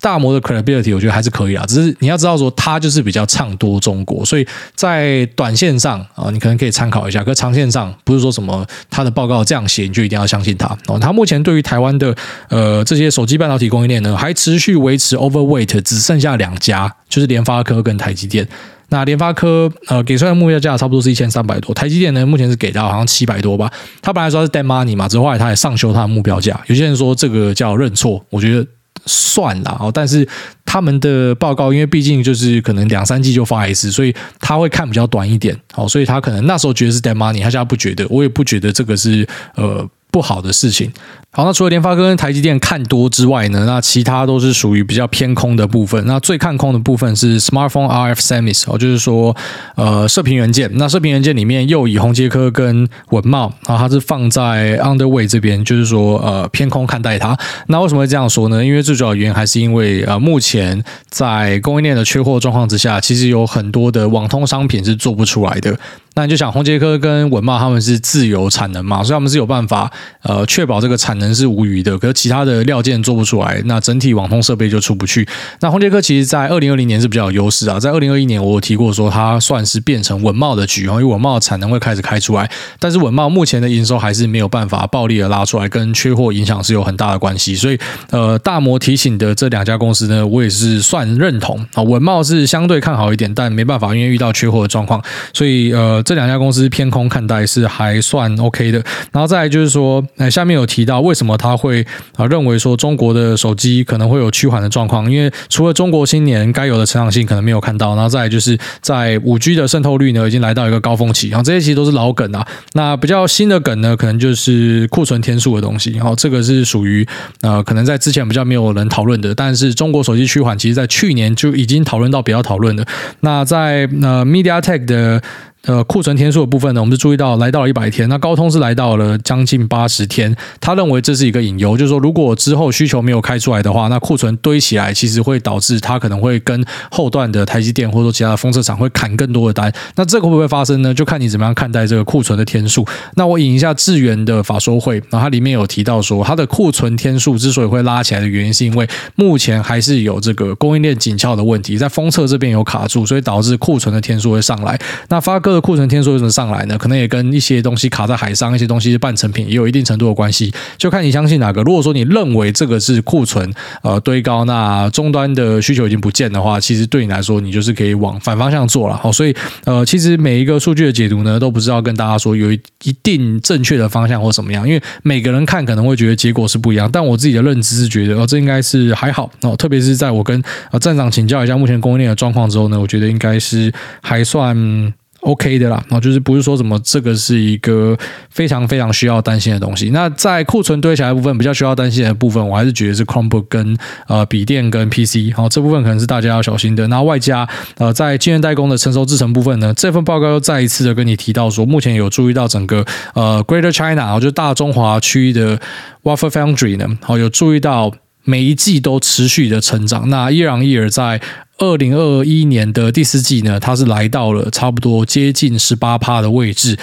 [0.00, 10.98] 大摩的 credibility 我觉得还是可以啊，只是你要知道说他就是比较唱多中国，所以在短线上啊，你可能可以参考一下，可长线上不是说什么他的报告这样写你就一定要相信他哦。
[10.98, 12.12] 他目前对于台湾的
[12.48, 18.48] 呃这些手机半导体供应链呢，还持续维持 overweight，只剩下两家，就是联发科跟台积电。
[18.92, 23.68] 那联发科呃给出来的目标价差不多是一千三百多，台积电呢目前是给到好像七百多吧。
[24.00, 26.60] 他本来说是 dead money 嘛，之后后来他也上修他的目标价。
[26.68, 28.64] 有些人说这个叫认错，我觉得。
[29.04, 30.24] 算了哦，但是
[30.64, 39.26] 他们的报告，因为毕竟就是可能两三季就发一次，所以他会看比较短一点，哦，所以他可能那时候觉得是 dead money，他现在不觉得，我也不觉得这个是
[39.56, 40.92] 呃不好的事情。
[41.34, 46.04] 好，那除了联发科跟台积电看多之外呢，那其他都是属于比较偏空的部分。
[46.06, 49.34] 那最看空的部分是 Smartphone RF Semis 哦，就是说
[49.74, 50.70] 呃射频元件。
[50.74, 57.34] 那射频元件里面又以宏杰科跟文茂，然后它是放在 under way 这边，就是说呃偏空看待它。
[57.68, 58.62] 那为什么会这样说呢？
[58.62, 65.74] 因为最主要原因还是因为呃目前在供应链的缺货状况之下，其实有很多的网通商品是做不出来的。
[66.14, 69.90] 那你就想宏杰科跟文茂他们是自有产能嘛，所以他们是有办法
[70.22, 71.32] 呃确保这个产能。
[71.32, 75.26] 是无余的，可是其他的料件做不出来，那整体网通设备就出不去。
[75.60, 87.54] 那宏杰科其实，在二零二零年是比较有优势啊，在二零二一年我有提过说，它算是变成文茂的局，因为文茂的产能会开始开出来，但是文茂目前的营收还是没有办法暴力的拉出来，跟缺货影响是有很大的关系。
[87.54, 87.78] 所以，
[88.10, 91.82] 呃，大摩提醒的这两家公司呢，我也是算认同啊。
[91.82, 98.82] 文茂是相对看好一点，但没办法，因为遇到缺货的状况，所以呃，这两家公司偏空看待是还算 OK 的。
[99.12, 101.84] 然后再来就是说，呃，下面有提到为什么他会
[102.16, 105.10] 啊认为说中国的手机可能会有趋缓的状况？
[105.10, 112.46] 因为除了中国新年该有的成长性可能没有看到，然后再来就是在五 G 的渗透率呢已经来到一个高峰期，然后这些其实都是老梗啊。
[112.72, 115.92] 那比较新的梗呢，可能就是库存天数的东西。
[115.92, 117.06] 然后这个是属于
[117.42, 122.86] 呃可能在之前比较没有人讨论的，但是中国手机趋缓，其实在去年就已经讨论到比较讨论的。
[123.20, 125.22] 那在呃 MediaTek 的。
[125.64, 130.34] 呃，库存天数的部分呢，我们是注意到来到了一百天，那高通是来到了将近八十天。
[130.60, 139.72] 他认为这是一个隐忧，就是说如果之后需求没有开出来的话，那库存堆起来，其实会导致它可能会跟后段的台积电或者说其他的封测厂会砍更多的单。
[139.94, 140.92] 那这个会不会发生呢？
[140.92, 142.84] 就看你怎么样看待这个库存的天数。
[143.14, 154.76] 那我引一下智源的法说会，然后它里面有提到说，它的库存天数之所以会拉起来的原因，是因为目前还是有这个供应链紧俏的问题，在封测这边有卡住，所以导致库存的天数会上来。
[155.08, 155.51] 那发哥。
[155.52, 156.78] 克的库存天数为什么上来呢？
[156.78, 160.52] 可能也跟一些东西卡在海上，一些东西是半成品，也有一定程度的关系。
[160.78, 161.62] 就看你相信哪个。
[161.62, 168.96] 如果说你认为这个是库存呃堆高，那终端的需求已经不见的话，其实对你来说，你就是可以往反方向做了。
[168.96, 169.34] 好，所以
[169.64, 172.60] 呃，其实每一个数据的解读呢，都不知道跟大家说有一
[173.02, 176.88] 定正确的方向或什么样，因为每个人看可能会觉得结果是不一样。
[176.90, 184.92] 但我自己的认知是觉得哦，这应该是还好哦，特别是在我跟呃站长请教一下目前供应链的状况之后呢，我觉得应该是还算。
[185.22, 187.96] OK 的啦，就是不是说什么这个是一个
[188.28, 189.90] 非常非常需要担心的东西。
[189.90, 193.76] 那在库存堆起来部分，比较需要担心的部分，我还是觉得是 Chromebook 跟
[194.08, 196.86] 呃笔电跟 PC，好，这部分可能是大家要小心的。
[196.88, 205.56] 那外加呃在晶圆代工的成熟制程部分呢，这份报告又再一次的跟你提到说，目前有注意到整个呃 Greater China，就大中华区的
[206.02, 207.92] Wafer Foundry 呢，好，有注意到
[208.24, 210.08] 每一季都持续的成长。
[210.10, 211.20] 那 year on year 在
[211.62, 216.76] 二零二一年的第四季呢，它是来到了差不多接近十八趴的位置。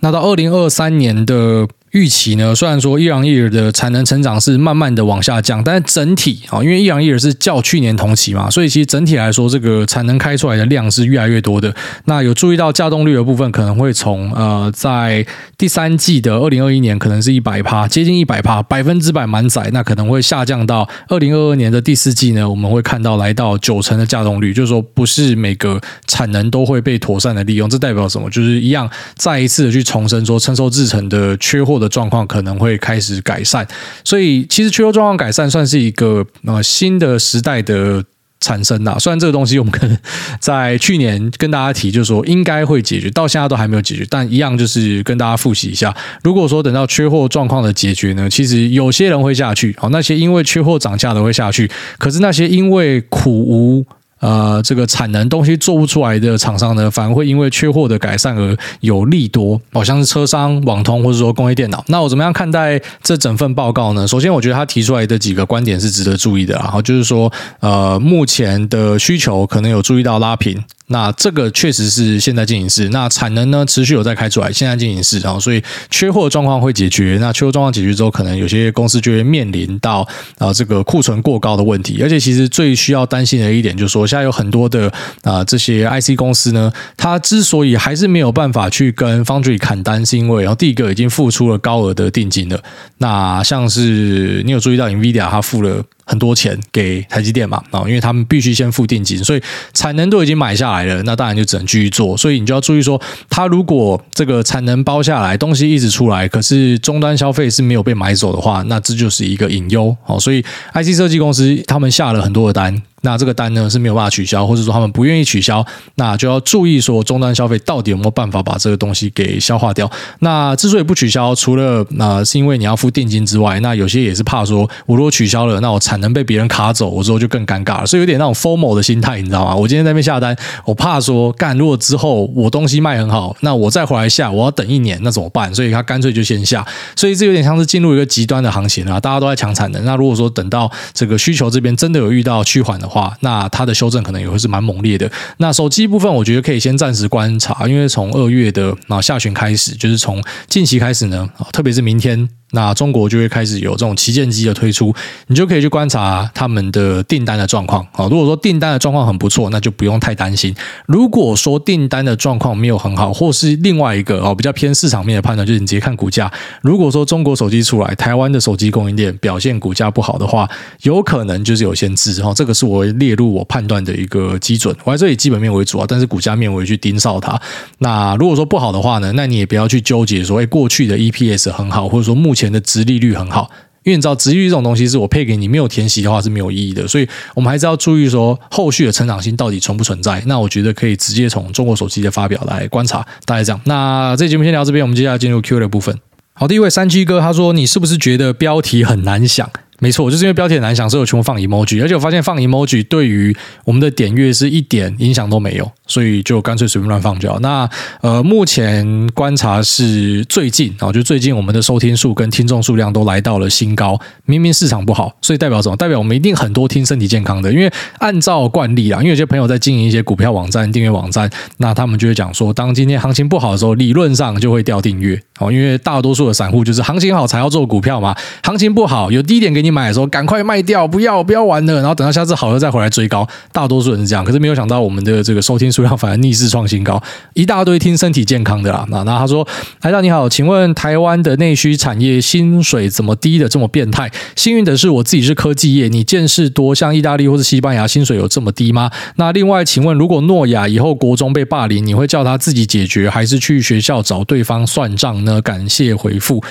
[0.00, 1.68] 那到二零二三年的。
[1.92, 11.74] 预期呢，虽然说 year on year 的产能成长是慢慢的往下降，但是整体啊，因为 year on year 是较去年同期嘛，所以其实整体来说，这个产能开出来的量是越来越多的。
[12.06, 15.26] 那有注意到稼动率的部分，可能会从呃，在
[15.58, 28.30] 第三季的二零二一年可能是一百趴，接近一百趴，百分之百满载，那可能会下降到二零二二年的第四季呢，我们会看到来到九成的稼动率，就是说不是每个产能都会被妥善的利用，这代表什么？
[28.30, 31.81] 就是一样再一次的去重申说，成熟制成的缺货。
[31.82, 33.66] 的状况可能会开始改善，
[34.04, 38.02] 所以其实缺货状况改善算是一个呃新的时代的
[38.40, 38.96] 产生呐。
[38.98, 39.98] 虽然这个东西我们可能
[40.40, 45.94] 在去年跟大家提，就是说应该会解决，到现在都还没有解决，但一样就是跟大家复习一下。
[46.22, 53.84] 如果说等到缺货状况的解决呢，其实有些人会下去，哦，那些因为缺货涨价的会下去，可是那些因为苦无。
[54.22, 61.84] 呃，这个产能东西做不出来的厂商呢，反而会因为缺货的改善而有利多，好像是车商、网通或者说工业电脑。
[61.88, 64.06] 那我怎么样看待这整份报告呢？
[64.06, 70.62] 首先，我觉得他提出来的几个观点是值得注意的，然后就是说，呃，目前的需求可能有注意到拉平。
[70.92, 77.16] 那这个确实是现在进行式，那产能呢持续有在开出来，现在进行式，然后所以缺货状况会解决。
[77.18, 80.06] 那缺货状况解决之后，可能有些公司就会面临到
[80.38, 82.00] 啊这个库存过高的问题。
[82.02, 92.62] 而且其实最需要担心的一点就是说，现在有很多的啊这些 IC 公司呢，它之所以还是没有办法去跟 Foundry 砍单，是因为然后第一个已经付出了高额的定金了。
[92.98, 95.82] 那像是你有注意到 NVIDIA 它付了。
[96.04, 102.16] 很多钱给台积电嘛，啊，因为他们必须先付定金，所以产能都已经买下来了，那当然就只能继续做。
[102.16, 109.96] 所以你就要注意说，他如果这个产能包下来，东西一直出来，可是终端消费是没有被买走的话，那这就是一个隐忧。
[110.02, 110.42] 好，所以
[110.74, 112.82] IC 设计公司他们下了很多的单。
[113.02, 115.64] 那这个单呢是没有办法取消，或者说他们不愿意取消，
[115.96, 119.90] 那就要注意说终端消费到底有没有办法把这个东西给消化掉。
[120.20, 127.86] 那之所以不取消，除了那、呃、是因为你要付定金之外，那有些也是怕说，我如果取消了，那我产能被别人卡走，我之后就更尴尬了。
[127.86, 129.54] 所以有点那种 FOMO 的心态，你知道吗？
[129.54, 135.52] 我今天在那边下单，我怕说干，如果之后我东西卖很好，那我再回来下，我要等一年，那怎么办？
[135.54, 136.64] 所以他干脆就先下。
[136.94, 139.84] 所以这有点像是进入一个极端的行情啊，大家都在抢产能。
[139.84, 145.10] 那如果说等到这个需求这边真的有遇到趋缓的话，那它的修正可能也会是蛮猛烈的。
[145.38, 152.28] 那手机部分，我觉得可以先暂时观察，因为从二月的啊下旬开始，就是从近期开始呢，特别是明天。
[152.52, 154.94] 那中国就会开始有这种旗舰机的推出，
[155.26, 157.86] 你就可以去观察他们的订单的状况。
[157.92, 160.54] 好，如果说订单的状况很不错，那就不用太担心。
[160.86, 166.30] 如果说订单的状况没有很好，或是另外一个哦比较偏市场面的判断，就是你直接看股价。
[166.60, 170.46] 如果说中国手机出来，台湾的手机供应链表现股价不好的话，
[170.82, 172.34] 有可能就是有限制哈。
[172.34, 174.76] 这个是我列入我判断的一个基准。
[174.84, 177.40] 我还是以基本面为主啊，但是股价面我也去盯梢它。
[177.78, 182.41] 那如果说不好的话呢，那你也不要去纠结说，哎，过去的 EPS 很好，或者说目前。
[182.42, 183.50] 前的殖利率很好，
[183.84, 190.22] 因为你知道殖利率这种东西是我配给你，没有填息的话是没有意义的，所以我们还是要注意说后续的成长性到底存不存在。
[190.26, 193.60] 那我觉得可以直接从中国手机的发表来观察，大概这样。
[193.64, 195.96] 那这节目先聊这边，我们接下来进入 Q 的部分。
[196.34, 199.48] 好，第一位三七哥他说：“你是不是觉得标题很难想？”
[199.82, 207.40] 没错，就是因为标题很难想，所以我全部放 emoji，而且我发现放 emoji 对于我们的点阅是一点影响都没有，所以就干脆随便乱放就好。
[207.40, 207.68] 那
[208.00, 214.00] 呃，目前观察是最近啊，就最近我们的收听数跟听众数量都来到了新高。
[214.24, 215.74] 明明市场不好，所以代表什么？
[215.74, 217.52] 代表我们一定很多听身体健康的。
[217.52, 217.68] 因为
[217.98, 225.20] 按照惯例啊，因为有些朋友在经营一些股票网站、订阅网站，那他们就会讲说，当今天行情不好的时候，理论上就会掉订阅。
[225.40, 228.14] 哦，因为大多数的散户就是行情好才要做股票嘛，
[228.44, 233.26] 行情不好有低点给你买的时候，赶快卖掉，不要不要玩了，然后等到下次好了再回来追高。
[233.50, 237.02] 大多数人是这样，可是没有想到我们的这个收听数量反而逆势创新高，
[237.34, 238.84] 一大堆听身体健康的啦。
[238.90, 239.46] 那那他说，
[239.80, 244.10] 台大你好，请问台湾的内需产业薪水怎么低的这么变态？
[244.36, 248.90] 幸运的是我自己是科技业，你见识多，像意大利或是西班牙薪水有这么低吗？
[249.16, 255.40] 那另外，请问如果诺亚以后国中被霸凌，你会叫他自己解决，还是去学校找对方算账呢？
[255.40, 256.42] 感谢回复。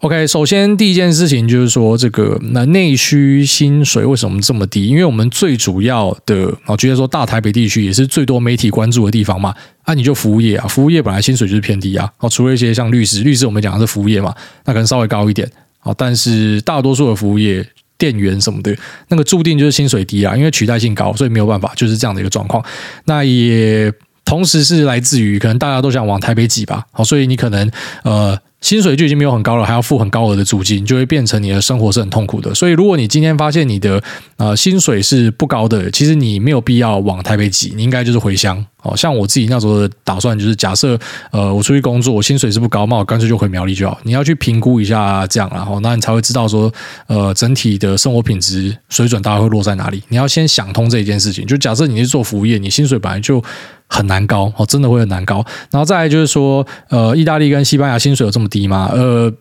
[0.00, 4.86] OK，首先第一件事情就是说，这个那内需薪水为什么这么低？
[4.86, 9.54] 因为我们最主要的啊，觉得说大台北地区也是最多媒体关注的地方嘛。
[9.84, 12.10] 啊，你就服务业啊，服务业本来薪水就是偏低啊。
[12.18, 14.34] 哦，除了一些像律师，律师我们讲的是服务业嘛，
[14.66, 15.50] 那可能稍微高一点。
[15.82, 18.76] 哦，但是大多数的服务业，店员什么的，
[19.08, 22.62] 那个注定就是薪水低啊，因为取代性高，所以没有办法，就是这样的一个状况。
[23.06, 23.90] 那也。
[24.26, 27.70] 同时是来自于可能大家都想往台北挤吧，好，所以你可能
[28.04, 32.54] 呃薪水就已经没有很高了，还要付很高额的租金，就会变成你的生活是很痛苦的。
[32.54, 34.02] 所以如果你今天发现你的
[34.38, 38.64] 呃薪水是不高的，其实你没有必要往台北挤，你应该就是回乡。
[38.82, 40.98] 哦，像我自己那时候的打算就是，假设
[41.30, 43.98] 呃我出去工作，我薪水是不高，那我干脆就回苗栗就好。
[44.02, 46.72] 你要去评估一下这样，然后那你才会知道说，
[47.06, 50.02] 呃整体的生活品质水准大概会落在哪里。
[50.08, 51.46] 你要先想通这一件事情。
[51.46, 53.42] 就假设你是做服务业，你薪水本来就
[53.88, 55.42] 很难高哦，真的会很难高。
[55.70, 58.88] 然后再来就是说，呃，意大利跟西班牙薪水有这么低吗？
[58.92, 59.32] 呃，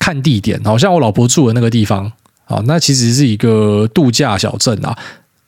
[0.00, 2.10] 看地点，好像我老婆住的那个地方
[2.46, 4.98] 啊，那其实是一个度假小镇啊。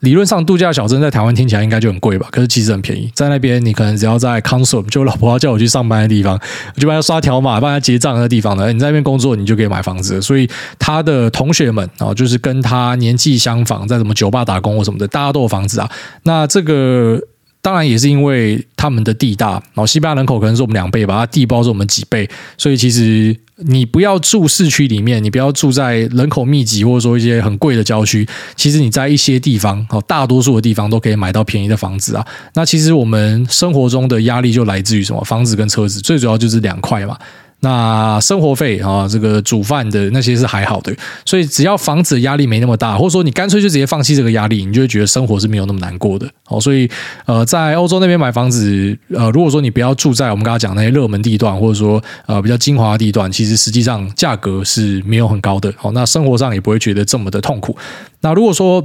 [0.01, 2.29] 理论上，度假小镇在台湾听起来应该就很贵吧？
[2.31, 6.39] 可是其实很便宜，在那边你可能只要在 console，就老婆要叫我去上班的地方，
[6.75, 8.73] 我就帮他刷条码，帮他结账的地方呢。
[8.73, 10.23] 你在那边工作，你就可以买房子。
[10.23, 15.91] 所以他的同学们啊，就是跟他年纪相仿，在什么酒吧打工或什么的，大家都有房子啊。
[16.23, 17.21] 那这个。
[17.63, 32.27] 当然也是因为他们的地大，然后西班牙人口可能是我们两倍吧，它地包是我们几倍，所以其实你不要住市区里面，你不要住在人口密集或者说一些很贵的郊区，其实你在一些地方，哦，大多数的地方都可以买到便宜的房子啊。
[32.55, 35.23] 那其实我们生活中的压力就来自于什么？
[35.23, 37.17] 房子跟车子，最主要就是两块嘛。
[37.65, 40.93] 那生活费啊，这个煮饭的那些是还好的，
[41.25, 46.29] 所以只要房子压力没那么大，或者说你干脆就直接放弃这个压力，你就会觉得生活是没有那么难过的。
[46.45, 46.91] 好，所以
[47.25, 55.73] 呃，在欧洲那边买房子，呃，如果说你不要住在我们刚刚讲那些热门地段，或者说呃比较精华地段，其实实际上价格是没有很高的。
[55.77, 57.77] 好，那生活上也不会觉得这么的痛苦。
[58.23, 58.85] 那如果说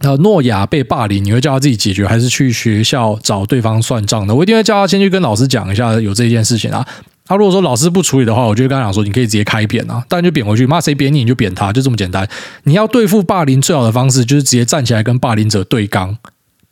[0.00, 4.34] 那诺亚被霸凌，你会叫他自己解决，还是去学校找对方算账呢？
[4.34, 6.86] 我一定会叫他先去跟老师讲一下有这件事情啊。
[7.26, 12.28] 他如果说老师不处理的话，我就跟他讲说，你可以直接开扁啊，当然就扁回去，骂谁扁你，你就扁他，就这么简单。
[12.62, 16.16] 你要对付霸凌最好的方式，就是直接站起来跟霸凌者对刚。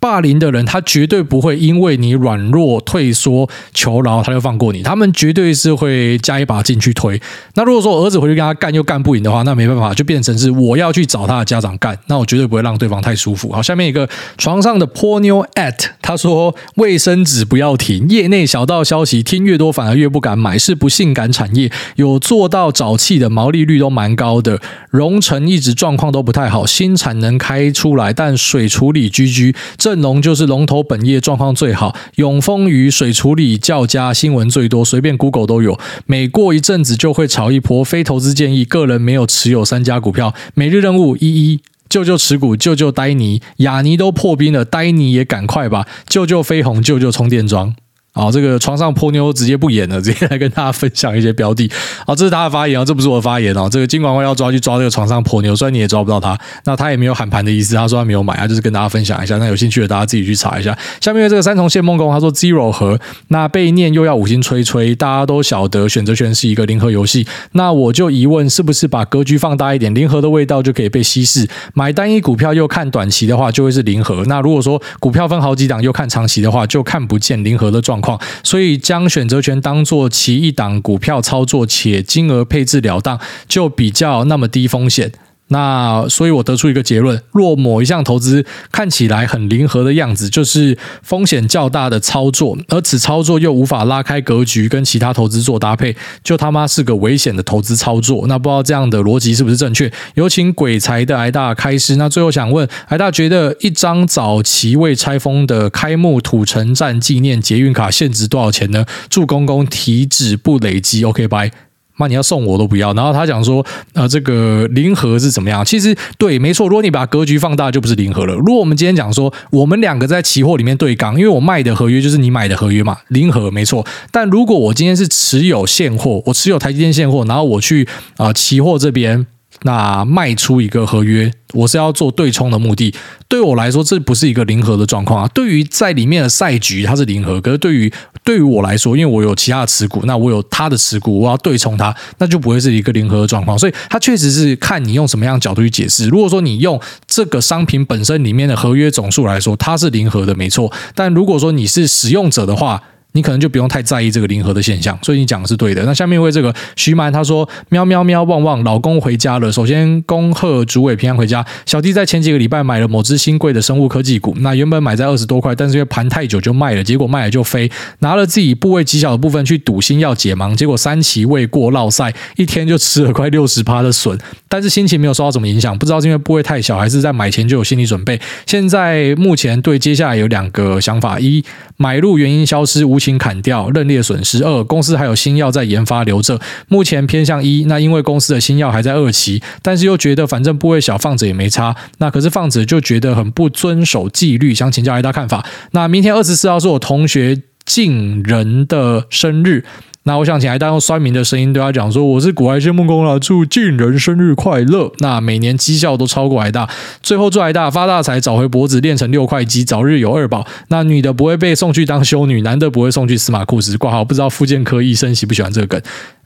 [0.04, 4.82] 霸凌的人，他绝对不会因为你软弱退缩求饶，他就放过你。
[4.82, 7.18] 他们绝对是会加一把劲去推。
[7.54, 11.98] 那如果说儿子回去跟他干又干不赢的话，那没办法，就变成是我要去找他的家长干。
[12.08, 13.50] 那我绝对不会让对方太舒服。
[13.50, 29.93] 好，下面一个床上的泼妞 at 他说卫生纸不要停，业内小道消息听越多反而越不敢买，是不性感产业，有做到沼气的毛利率都蛮高的，荣成一直状况都不太好，新产能开出来，但水处理居居这。
[29.94, 35.78] 正龙就是龙头本业状况最好，永丰鱼水处理较佳，新闻最多，随便 Google 都有。
[36.06, 38.64] 每过一阵子就会炒一波，非投资建议。
[38.64, 40.34] 个人没有持有三家股票。
[40.54, 47.76] 每日任务一一，舅舅持股，舅舅呆尼，雅尼都破冰了，呆尼也赶快吧，舅舅飞鸿，舅舅充电桩。
[48.16, 51.68] 好，这个床上泼妞直接不演了， 直接来跟大家分享一些标的。
[52.06, 53.68] 好，这是他的发言啊，这不是我的发言哦。
[53.68, 59.36] 这个金管会要抓去抓这个床上泼妞，虽然你也抓不到他，那他也没有喊盘的意思，他说他没有买，他就是跟大家分享一下。
[59.38, 60.78] 那有兴趣的大家自己去查一下。
[61.00, 67.26] 下面这个三重谢梦工，他说 Zero 和那被念又要五星吹吹，大家都晓得选择权是一个零和游戏。
[67.52, 71.48] 那我就疑问，是不是把格局放大一点，零和的味道就可以被稀释？
[71.74, 74.24] 买单一股票又看短期的话，就会是零和。
[74.26, 78.20] 那如果说股票分好几档又看长期的话，就看不见零和的状况。
[78.42, 85.10] 所以将选择权当做其一档股票操作，且金额配置了当，就比较那么低风险。
[85.48, 98.26] 那所以，我得出一个结论：若某一项投资看起来很灵活的样子，就是风险较大的操作，而此操作又无法拉开格局跟其他投资做搭配，就他妈是个危险的投资操作。
[98.26, 99.92] 那不知道这样的逻辑是不是正确？
[100.14, 101.96] 有请鬼才的癌大开示。
[101.96, 108.86] 那最后想问，癌大觉得一张早期未拆封的开幕土城站纪念捷运卡现值多少钱呢？
[109.10, 111.04] 祝公公体脂不累积。
[111.04, 111.63] OK，拜。
[111.96, 112.92] 妈，你要送我都不要。
[112.94, 115.64] 然后他讲说，呃，这个零和是怎么样？
[115.64, 116.68] 其实对，没错。
[116.68, 118.34] 如果你把格局放大，就不是零和了。
[118.34, 123.86] 如果我们今天讲说，我们两个在期货里面对刚，因为我卖的合约就是你买的合约嘛，零和没错。
[124.10, 129.26] 但如果我今天是持有现货，我持有台积电现货，然后我去啊、期货这边。
[129.62, 132.94] 那卖出一个合约，我是要做对冲的目的。
[133.28, 135.30] 对我来说，这不是一个零和的状况啊。
[135.34, 143.58] 对于在里面的赛局，它是零和；可是对于对于我来说，因为我有其他的持股，那我有他的持股，我要对冲它，那就不会是一个零和的状况。
[143.58, 146.08] 所以，它确实是看你用什么样的角度去解释。
[146.08, 150.72] 如果说你用这个商品本身里面的合约总数来说，它是零和的，没错。
[150.94, 152.82] 但如果说你是使用者的话，
[153.14, 155.82] 你可能就不用太在意这个零和的现象，所以你讲的是对的。
[155.84, 159.50] 那下面为这个徐曼他说：喵喵喵旺旺，老公回家了。
[159.52, 161.44] 首先恭贺主委平安回家。
[161.64, 174.18] 小弟在前几个礼拜买了某只新贵的生物科技股，那原本买在二十多块，但是因为盘太久就卖了，结果卖了就飞，拿了自己部位极小的部分去赌新药解盲，结果三期未过落赛，一天就吃了快六十趴的损，
[174.54, 178.20] 但是心情没有受到什么影响，不知道是因为部位太小，还是在买前就有心理准备。
[178.46, 181.44] 现在目前对接下来有两个想法：一
[181.76, 182.98] 买入原因消失无。
[183.04, 184.42] 情砍掉认列损失。
[184.42, 187.66] 二，公司还有新药在研发留着，目前偏向一。
[187.68, 191.76] 那因为公司的新药还在二期，但是又觉得反正部位小放着也没差。
[191.98, 195.44] 那可是放着就觉得很不遵守纪律，想请教一下看法。
[195.72, 199.66] 那明天二十四号是我同学静人的生日。
[200.06, 204.92] 那我想请来大用酸民的声音对他讲说：“我是股海仙梦工了，祝晋人生日快乐。
[204.98, 206.68] 那每年绩效都超过海大，
[207.02, 210.46] 最后祝海大发大财，找回脖子练成六块肌，早日有二宝。
[210.68, 214.04] 那女的不会被送去当修女，男的不会送去司马库斯挂号。
[214.04, 215.80] 不知道复健科医生喜不喜欢这个梗？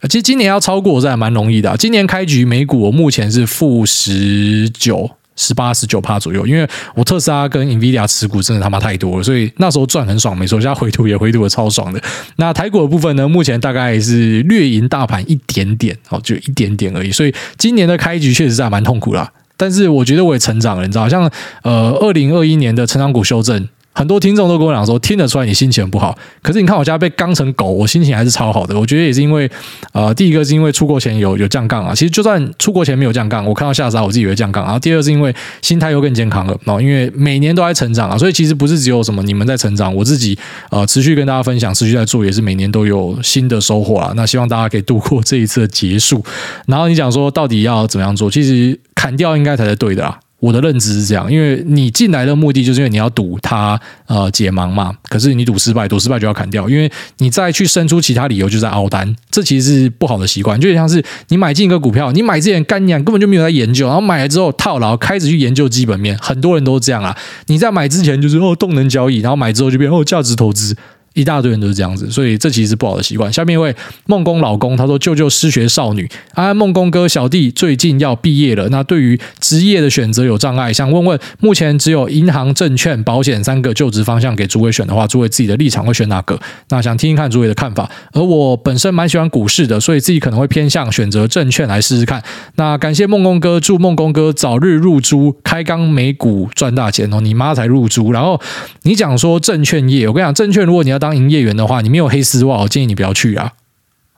[0.09, 1.77] 其实今年要超过我这还蛮容易的。
[1.77, 12.01] 今年开局美股我目前是负十九。”十八十九趴左右，因为我特斯拉跟 NVIDIA 持股真的他妈太多了，所以那时候赚很爽，没错，现在回吐也回吐的超爽的。
[12.35, 17.11] 那台股的部分呢，目前大概是略赢大盘一点点，哦，就一点点而已。
[17.11, 21.31] 所以今年的开局确实是还蛮痛苦啦，但是我觉得我也成长了，你知道，像
[21.63, 23.67] 呃二零二一年的成长股修正。
[23.91, 26.17] 很多听众都跟我讲说，听得出来你心情不好。
[26.41, 28.79] 可是你看我家被刚成狗，我心情还是超好的。
[28.79, 29.49] 我觉得也是因为，
[29.91, 31.93] 呃，第一个是因为出国前有有降杠啊。
[31.93, 34.63] 其实就算出国前没有降杠，我看到下杀，我自己以为降杠。
[34.63, 36.57] 然后第二是因为心态又更健康了。
[36.63, 40.37] 然后因为每年都在成长啊，所以其实不是只有什么你们在成长，我自己
[40.69, 44.13] 呃持续跟大家分享，持续在做，也是每年都有新的收获啊。
[44.15, 46.23] 那希望大家可以度过这一次的结束。
[46.67, 48.31] 然后你讲说到底要怎么样做？
[48.31, 50.19] 其实砍掉应该才是对的啊。
[50.39, 60.59] 我的认知是这样，因为你进来的目的就是因为你要赌它呃解盲嘛，可是你赌失败，赌失败就要砍掉，因为你再去生出其他理由，就在凹单，这其实是不好的习惯。
[60.59, 67.17] 就像是你买进一个股票，你买之前干娘根本就没有在研究，然后买了之后套牢，开始去研究基本面，很多人都是这样啊。
[67.47, 70.75] 你在买之前就是哦动能交易，然后买之后就变哦价值投资。
[71.19, 73.31] 一大堆人都是这样子，所以这其实是不好的习惯。
[73.31, 78.69] 下面一位梦工老公他说：“舅舅失学少女，安安梦工哥，小弟最近要毕业了。
[78.69, 86.39] 那对于职业的选择有障碍，想问问，目前只有银行、证券、保险三个就职方向给诸位选的话，诸位自己的立场会选哪个？
[86.69, 87.89] 那想听听看诸位的看法。
[88.13, 92.23] 而我本身蛮喜欢股市的，所以自己可能会偏向选择证券来试试看。
[92.55, 97.19] 那感谢梦工哥，祝梦工哥早日入珠，开缸美股赚大钱哦！
[97.19, 98.11] 你妈才入珠。
[98.11, 98.39] 然后
[98.83, 103.53] 你讲说证券业，我跟你讲，证券如果你要当当营业员的话，你没有黑丝袜，我建议你不要去啊。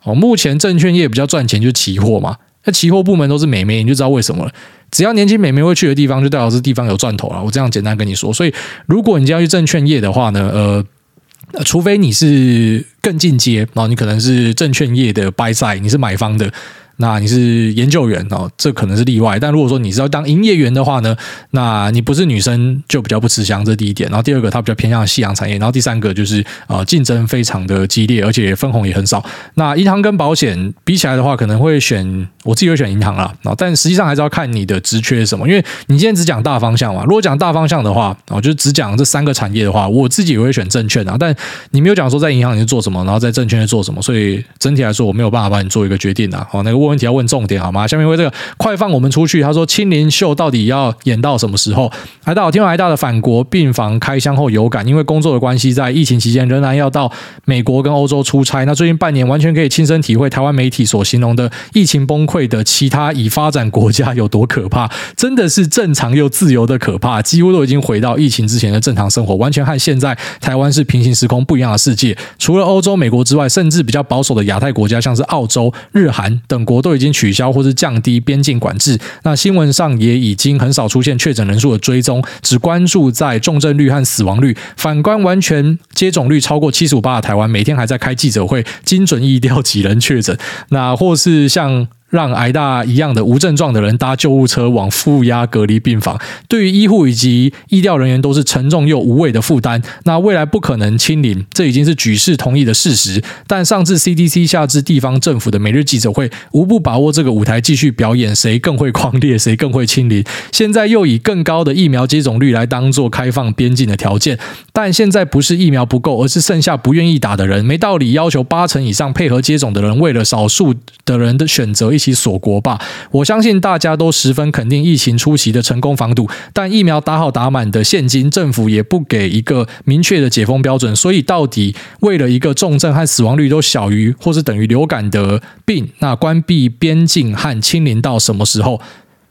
[0.04, 2.36] 哦，目前证券业比较赚钱就是期货嘛，
[2.66, 4.52] 那期货部门都是美眉，你就知道为什么了。
[4.92, 7.42] 只要年轻美眉会去的地方，就代表是地方有赚头了。
[7.42, 8.54] 我这样简单跟你说，所以
[8.88, 16.52] 如果你要去证券业的话呢，呃，除非你是更进阶，然后你可能是证券业的 buy side，你是买方的。
[16.98, 19.40] 那你是研究员哦，这可能是例外。
[19.40, 21.16] 但如果说你是要当营业员的话呢，
[21.50, 24.10] 那你不是女生就比较不吃香，这第一点。
[24.10, 25.58] 然后第二个，它比较偏向夕阳产业。
[25.58, 29.24] 然后第三个就是呃竞争非常的激烈，而且分红也很少。
[29.56, 33.34] 那银行跟保险比起来的话，可能会选我自己会选银行啦。
[33.58, 37.04] 但实际上还是要看你的职缺什么，因为你今天只讲大方向嘛。
[37.06, 41.16] 如果讲大方向的话，哦，就只讲这三个产业的话，我自己也会选证券啊。
[41.20, 41.36] 但
[41.72, 46.48] 你没有讲说在银行你是做什么，然后在证券是做什么，所以整体来说我没有办法帮你做一个决定啊。
[46.52, 46.91] 好，那个问。
[46.92, 47.88] 问题要问重点好吗？
[47.88, 49.42] 下面为这个快放我们出去。
[49.42, 51.90] 他说：“亲临秀到底要演到什么时候？”
[52.26, 57.12] 来到听完来大的返国病房开箱后有感，因为工作的关系，在疫情期间仍然要到
[57.46, 58.66] 美国跟欧洲出差。
[58.66, 72.18] 那最近半年完全可以亲身体会台湾媒体所形容的疫情崩溃的其他已发展国家有多可怕，真的是正常又自由的可怕，几乎都已经回到疫情之前的正常生活，完全和现在台湾是平行时空不一样的世界。
[72.38, 76.71] 除了欧洲、美国之外，甚至比较保守的亚太国家，像是澳洲、日韩等国。
[76.72, 84.56] 国都已经取消或是降低边境管制，那新闻上也已经很少出现确诊人数的追踪，只关注在重症率和死亡率。
[84.78, 90.38] 反观完全接种率超过七十五八的台湾，每天还在开记者会，精准疫调几人确诊，
[90.70, 91.88] 那或是像。
[92.12, 99.82] 让挨大一样的无症状的人搭救护车往负压隔离病房，对于医护以及医疗人员都是沉重又无谓的负担。
[100.04, 103.24] 那未来不可能清零，这已经是举世同意的事实。
[103.48, 110.22] 但上至 CDC，下至地方政府的每日记者会，无不把握这个舞台继续表演谁更会狂烈，谁更会清零。
[110.52, 114.38] 现在又以更高的疫苗接种率来当做开放边境的条件，
[114.74, 117.64] 但现在不是疫苗不够，而是剩下不愿意打的人。
[117.64, 122.01] 没道理要求八成以上配合接种的人，为了少数的人的选择一。
[122.02, 122.82] 其锁国吧，
[123.12, 138.82] 我相信大家都十分肯定疫情初期的成功防堵，但疫苗打好打满的现今政府也不给一个明确的解封标准，所以到底为了一个重症和死亡率都小于或是等于流感的病，那关闭边境和清零到什么时候？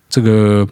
[0.09, 0.67] 这个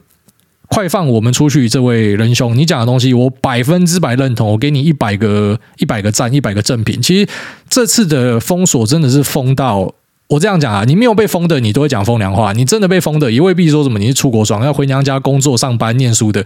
[0.69, 7.03] 快放我们出去，这位仁兄，你讲的东西我百分之百认同，我给你一百个一百个赞，一百个正品。
[7.03, 7.29] 其实
[7.69, 9.95] 这次的封锁真的是封到。
[10.29, 16.45] 我这样讲啊，你没有被封的，你都会讲风凉话；你真的被封的，也未必说什么你是出国爽，要回娘家工作、上班、念书的。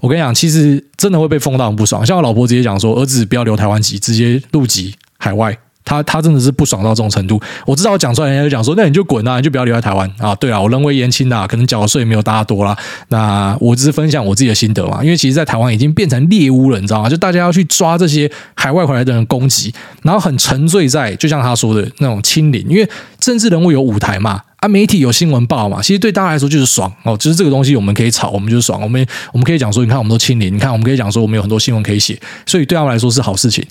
[0.00, 2.06] 我跟你讲，其实真的会被封到很不爽。
[2.06, 5.58] 像我老婆直接讲说，儿子不要留台湾籍，直接入籍海外。
[5.84, 10.34] 他他真的是不爽到这种程度，我知道我讲出来，人家就讲说，那你就滚啊，你就不要留在台湾啊。
[10.36, 12.76] 对啊，我人微言轻啊，可能缴的税没有大家多啦。
[13.08, 17.08] 那我只是分享我自己的心得嘛，因为其实，在台湾已经变成猎巫了，你知道吗？
[17.08, 19.72] 就大家要去抓这些海外回来的人攻击，
[20.02, 33.64] 然后很沉醉在，就像他说的那种清零，因为政治人物有舞台嘛，啊，媒体有新闻报嘛，其实对大家来说就是爽哦，就是这个东西我们可以炒，我们就是爽，我们我们可以讲说，你看我们都清零，你看我们可以讲说，我们有很多新闻可以写，所以对他们来说是好事情。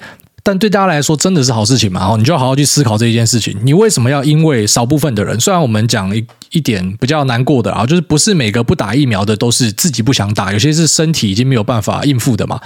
[0.46, 2.06] 但对大家来说，真的是好事情嘛？
[2.06, 3.58] 哦，你就要好好去思考这一件事情。
[3.64, 5.39] 你为什么要因为少部分的人？
[5.39, 12.60] 虽然我们讲一一点比较难过的啊，就是不是每个不打疫苗的都是自己不想打，有些是身体已经没有办法应付的嘛。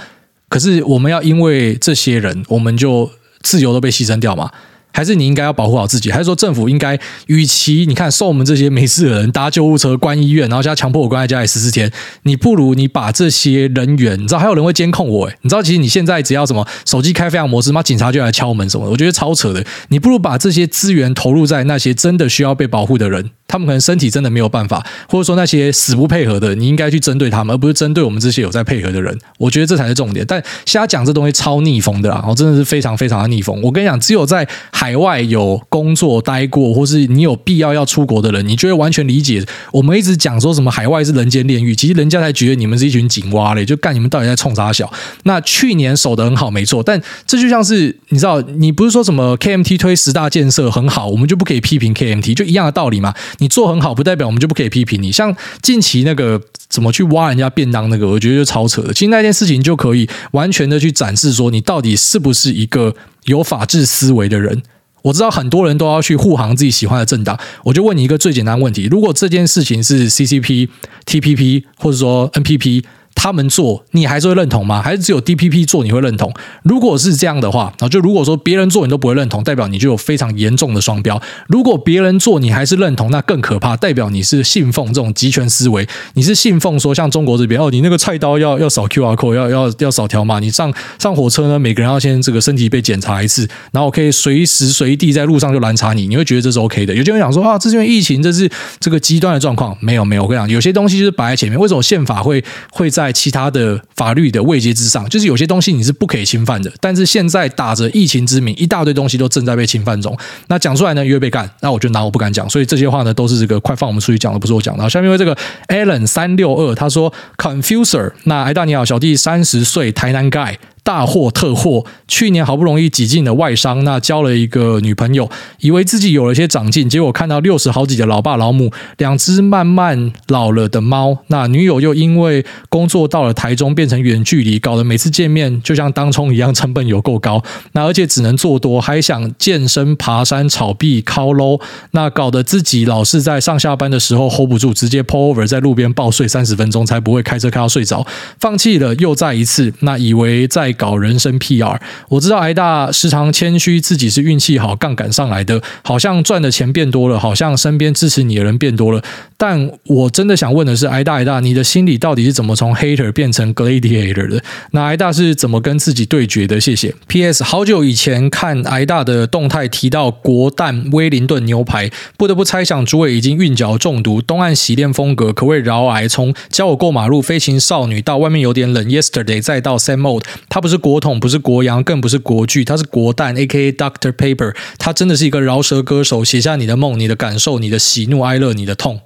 [0.48, 3.08] 可是我们要因为这些人，我们就
[3.42, 4.50] 自由都被牺牲掉嘛？
[4.92, 6.10] 还是你应该要保护好自己？
[6.10, 11.90] 还是说政府应该，与其你看送我们这些没事的人搭救护车关医院，然后现在强迫我关在家里十四天，
[12.24, 19.64] 你不如你把这些人员，你知道还有人会监控我诶，你知道其实你现在只要什么手机开飞行模式，妈警察就来敲门什么的，我觉得超扯的。
[19.88, 23.30] 你不如把这些资源投入在那些真的需要被保护的人。
[23.48, 29.18] 他们可能身体真的没有办法，或者说那些死不配合的，你应该去针对他们，而不是针对我们这些有在配合的人。
[29.38, 30.24] 我觉得这才是重点。
[30.28, 32.24] 但瞎讲这东西超逆风的啊！
[32.28, 33.60] 我真的是非常非常的逆风。
[33.62, 39.42] 我跟你讲，只有在海外有工作待过，或是你有必要要出国的人，你就会完全理解。
[39.72, 44.92] 我们一直讲说什么海外是人间炼狱，其实人家才觉得你们是一群井蛙嘞，就干你们到底在冲啥小？
[45.22, 53.14] 那去年守得很好，没错，但这就像是你知道，你不是说什么 KMT 推十大建设很好，我们就不可以批评 KMT，就一样的道理嘛。
[53.38, 55.10] 你做很好，不代表我们就不可以批评你。
[55.10, 58.92] 像近期那个怎么去挖人家便当那个，我觉得就超扯的。
[58.92, 64.62] 其实那件事情就可以完全的去展示说，你到底是不是一个有法治思维的人。
[65.02, 70.68] 我知道很多人都要去护航自己喜欢的政党，我就问你一个最简单问题：如果这件事情是 CCP、
[71.06, 72.84] TPP 或者说 NPP。
[73.20, 74.80] 他们做你还是会认同吗？
[74.80, 76.32] 还是只有 DPP 做你会认同？
[76.62, 81.20] 如果是这样的话，就如果说别人做你都不会认同，代表你就有非常严重的双标。
[81.48, 85.86] 如果别人做你还是认同，那更可怕，代表你是信奉这种集权思维。
[86.14, 90.38] 你是信奉说像中国这边哦，你那个菜刀要要扫 QR code，要要要扫条码。
[90.38, 96.94] 你上上火车呢，每个人要先这个身体被检查一次，然后可以随时随地在路上就拦查你，你会觉得这是 OK 的。
[96.94, 98.48] 有些人想说啊，这是因为疫情，这是
[98.78, 99.76] 这个极端的状况。
[99.80, 101.58] 没有没有，我跟你讲，有些东西就是摆在前面。
[101.58, 103.07] 为什么宪法会会在？
[103.08, 106.70] 在其他的法律的位阶之上，就是有些东西你是不可以侵犯的。
[106.78, 110.14] 但是现在打着疫情之名，一大堆东西都正在被侵犯中。
[110.48, 111.50] 那讲出来呢，越被干。
[111.60, 112.48] 那我就拿我不敢讲。
[112.50, 114.88] 所以这些话呢，都是这个快放我们出去讲的，不是我讲的。
[114.90, 115.34] 下面为这个
[115.68, 120.56] Alan 三六二他说 Confuser，那哎大你好，小弟三十岁，台南 guy。
[120.88, 125.28] 大获特获，去年好不容易挤进了外商，那交了一个女朋友，
[125.60, 141.60] 以为自己有了些长进，结果看到六十好几的老爸老母，两只慢慢老了的猫，那女友又因为工作到了台中，变成远距离，搞得每次见面就像当冲一样，成本有够高，那而且只能做多，还想健身、爬山、炒币、靠喽，
[141.90, 148.06] 那搞得自己老是在上下班的时候 hold 不住，直接 pull over 在路边暴睡三十分钟，才不会开车开到睡着，
[148.40, 150.74] 放弃了，又再一次，那以为在。
[150.78, 151.78] 搞人生 PR。
[152.08, 159.02] 我知道挨大时常谦虚自己是运气好杠杆上来的，好像赚的钱变多了，好像身边支持你的人变多了。
[159.36, 164.42] 但我真的想问的是，挨大挨大，你的心里到底是怎么从 hater 变成 gladiator 的？
[164.70, 166.60] 那挨大是怎么跟自己对决的？
[166.60, 166.94] 谢谢。
[167.08, 167.42] P.S.
[167.42, 176.06] 好久以前看挨大的动态提到国蛋威灵顿牛排，不得不猜想主委已经韵脚中毒，东岸洗练风格可谓饶癌。
[176.06, 183.72] 从教我过马路、飞行少女到外面有点冷，Yesterday 再到 Same Mode，他不是国统，不是国洋，更不是国剧，他是国蛋，A.K.A.
[183.72, 189.00] Doctor Paper，他真的是一个饶舌歌手，写下你的梦、你的感受、你的喜怒哀乐、你的痛。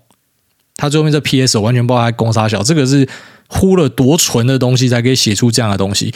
[0.76, 1.58] 他最后面这 P.S.
[1.58, 3.08] 我完全不知道他攻杀小，这个是
[3.46, 6.12] 呼了多纯的东西才可以写出这样的东西。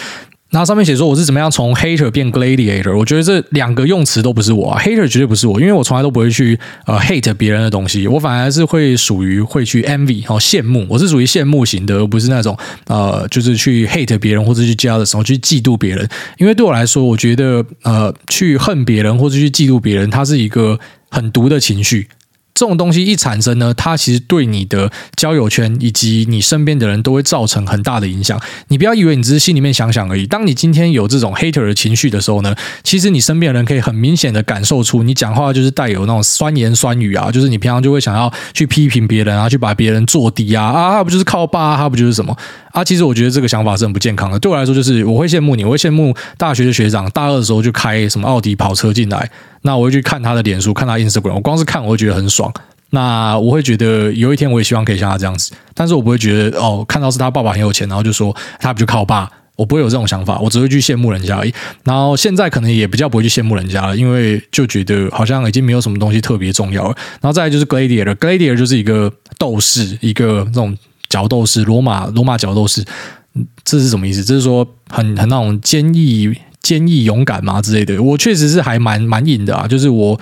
[0.56, 20.80] 那上面写说我是怎么样从 hater 变 gladiator，我觉得这两个用词都不是我啊，hater 绝对不是我，因为我从来都不会去呃 hate 别人的东西，我反而是会属于会去 envy 哦羡慕，我是属于羡慕型的，而不是那种呃就是去 hate 别人或者去 jealous 去嫉妒别人，因为对我来说，我觉得呃去恨别人或者去嫉妒别人，它是一个
[21.10, 22.08] 很毒的情绪。
[22.56, 28.40] 这种东西一产生呢，它其实对你的交友圈以及你身边的人都会造成很大的影响。
[28.68, 30.26] 你不要以为你只是心里面想想而已。
[30.26, 42.34] 当你今天有这种 hater 的情绪的时候呢，其实你身边的人可以很明显的感受出，你讲话就是带有那种酸言酸语啊，就是你平常就会想要去批评别人啊，去把别人做低啊啊，他不就是靠爸，他不就是什么
[42.76, 42.84] 啊？
[42.84, 44.38] 其实我觉得这个想法是很不健康的。
[44.38, 49.30] 对我来说，就是我会羡慕你，我会羡慕大学的学长，大二的时候就开什么奥迪跑车进来。
[49.62, 52.52] 那我会去看他的脸书，看他 Instagram，我光是看我会觉得很爽。
[52.90, 61.52] 那我会觉得有一天我也希望可以像他这样子，但是我不会觉得哦，看到是他爸爸很有钱，然后就说他不就靠爸，我不会有这种想法，我只会去羡慕人家而已。
[61.82, 66.94] 然后现在可能也比较不会去羡慕人家了，因为就觉得好像已经没有什么东西特别重要了。
[67.20, 70.76] 然后再来就是 gladiator，gladiator 就是一个斗士，一个这种
[71.16, 72.84] 角斗士，罗马罗马角斗士，
[73.64, 74.22] 这是什么意思？
[74.22, 76.36] 这是说很很那种坚毅。
[76.66, 80.18] 坚毅勇敢嘛之类的，我确实是还蛮蛮硬的啊，就是我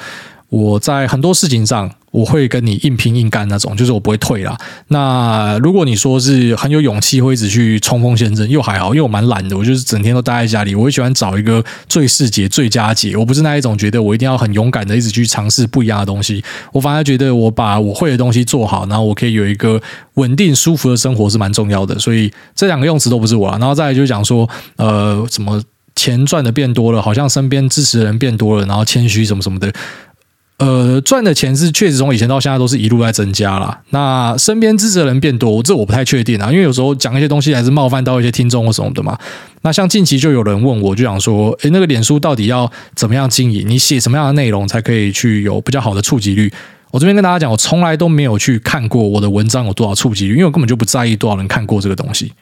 [0.50, 4.56] 我在很多事情上我会跟你硬拼硬干那种，就是我不会退啦。
[4.86, 10.76] 那如果你说是很有勇气，会一直去冲锋陷阵，又还好，因为我蛮懒的，我就是整天都待在家里。
[10.76, 13.16] 我会喜欢找一个最适解、最佳解。
[13.16, 16.40] 我不是那一种觉得我一定要很勇敢的一直去尝试不一样的东西。
[16.72, 19.82] 我反而觉得我把我会的东西做好，然后我可以有一个
[20.14, 21.98] 稳定舒服的生活是蛮重要的。
[21.98, 23.58] 所以这两个用词都不是我啊。
[23.58, 25.60] 然后再来就讲说，呃，什么。
[25.96, 29.72] 钱赚的变多了，好像身边支持的人变多了，然后谦虚什么什么的。
[30.58, 33.80] 呃，赚的钱是确实从以前到现在都是一路在增加啦。
[33.90, 39.18] 那身边支持的人变多，这我不太确定啊，因为有时候讲一些东西还是冒犯到一些听众或什么的嘛。
[39.62, 43.68] 那像近期就有人问我，就想说，诶，那个脸书到底要怎么样经营？
[43.68, 46.52] 你写什么样的内容才可以去有比较好的触及率？
[46.92, 52.32] 我这边跟大家讲，我从来都没有去看过我的文章有多少触及率，因为我根本就不在意多少人看过这个东西。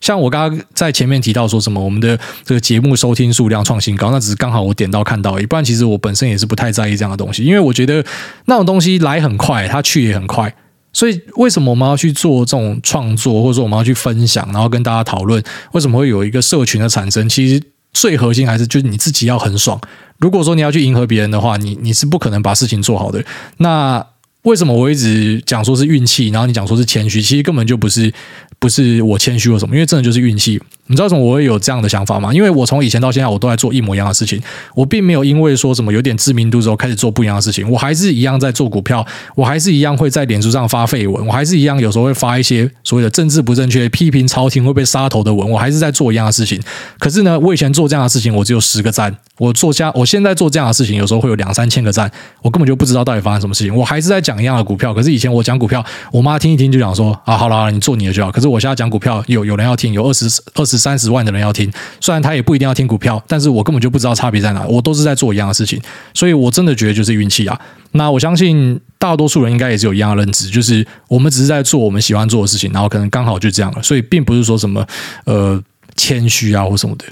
[0.00, 8.04] 像我刚刚在前面提到说什么，我们的这个节目收听数量创新高，那只是刚好我点到看到而已，不然其实我本身也是不太在意这样的东西，因为我觉得
[8.46, 10.54] 那种东西来很快，它去也很快。
[10.92, 15.40] 所以为什么我们要去做这种创作，或者说我们要去分享，然后跟大家讨论，
[15.72, 17.28] 为什么会有一个社群的产生？
[17.28, 19.78] 其实最核心还是就是你自己要很爽。
[20.18, 23.22] 如果说你要去迎合别人的话，你你是不可能把事情做好的。
[23.58, 24.04] 那
[24.48, 28.12] 为什么我一直讲说是运气，然后你讲说是谦虚，其实根本就不是。
[28.60, 30.60] 不是我谦虚或什么，因为真的就是运气。
[30.88, 32.32] 你知道为什么我会有这样的想法吗？
[32.32, 34.40] 因为我从以前到现在，我都在做一模一样的事情，
[34.74, 46.60] 我并没有因为说什么有点知名度之后开始做不一样的事情，我还是一样在做股票，我还是一样会在脸书上发废文，我还是一样有时候会发一些所谓的政治不正确、批评朝廷会被杀头的文，我还是在做一样的事情。
[46.98, 52.10] 可是呢，我以前做这样的事情，我只有十个赞；我做家，我现在做这样的事情，有时候会有两三千个赞，
[52.42, 53.74] 我根本就不知道到底发生什么事情。
[53.74, 58.30] 我还是在讲一样的股票，可是以前我讲股票，我妈听一听就讲说啊，好了好了，你做你的就好。
[58.32, 61.70] 可是我现在讲股票，有有人要听，有二十二十三十万的人要听。
[62.00, 64.64] 虽然他也不一定要听股票，但是我根本就不知道差别在哪。
[64.66, 65.80] 我都是在做一样的事情，
[66.14, 67.60] 所以我真的觉得就是运气啊。
[67.92, 73.82] 那我相信大多数人应该也是有一样的认知，就是我们只是在做我们喜欢做的事情，然后可能刚好就这样了。
[73.82, 74.86] 所以并不是说什么
[75.24, 75.60] 呃
[75.96, 77.04] 谦虚啊或什么的，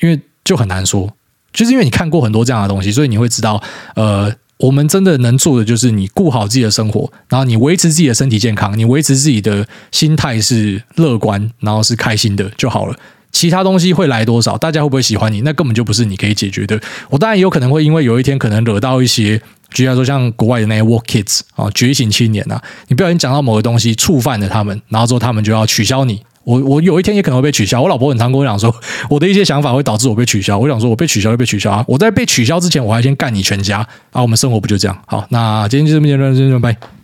[0.00, 1.12] 因为就很难说。
[1.52, 3.62] 就是因为你看过很多这样的东西，所以你会知道
[3.94, 4.32] 呃。
[4.58, 12.96] 我们真的能做的就是你顾好自己的生活，然后你维持自己的身体健康，你维持自己的心态是乐观，然后是开心的就好了。
[13.30, 16.80] 其他东西会来多少，大家会不会喜欢你，那根本就不是你可以解决的。
[17.10, 19.40] 我当然也有可能会因为有一天可能惹到一些，
[19.70, 26.22] 举例说像国外的那些 woke kids 啊，觉醒青年啊，你不小心讲到某个东西触犯了他们，然后之后他们就要取消你。
[26.48, 27.82] 我我有一天也可能会被取消。
[27.82, 28.74] 我老婆很常跟我讲说，
[29.10, 30.58] 我的一些想法会导致我被取消。
[30.58, 31.84] 我想说，我被取消就被取消啊！
[31.86, 34.22] 我在被取消之前，我还先干你全家啊！
[34.22, 34.98] 我们生活不就这样？
[35.06, 36.16] 好，那今天就这么结
[36.50, 36.97] 束，拜拜。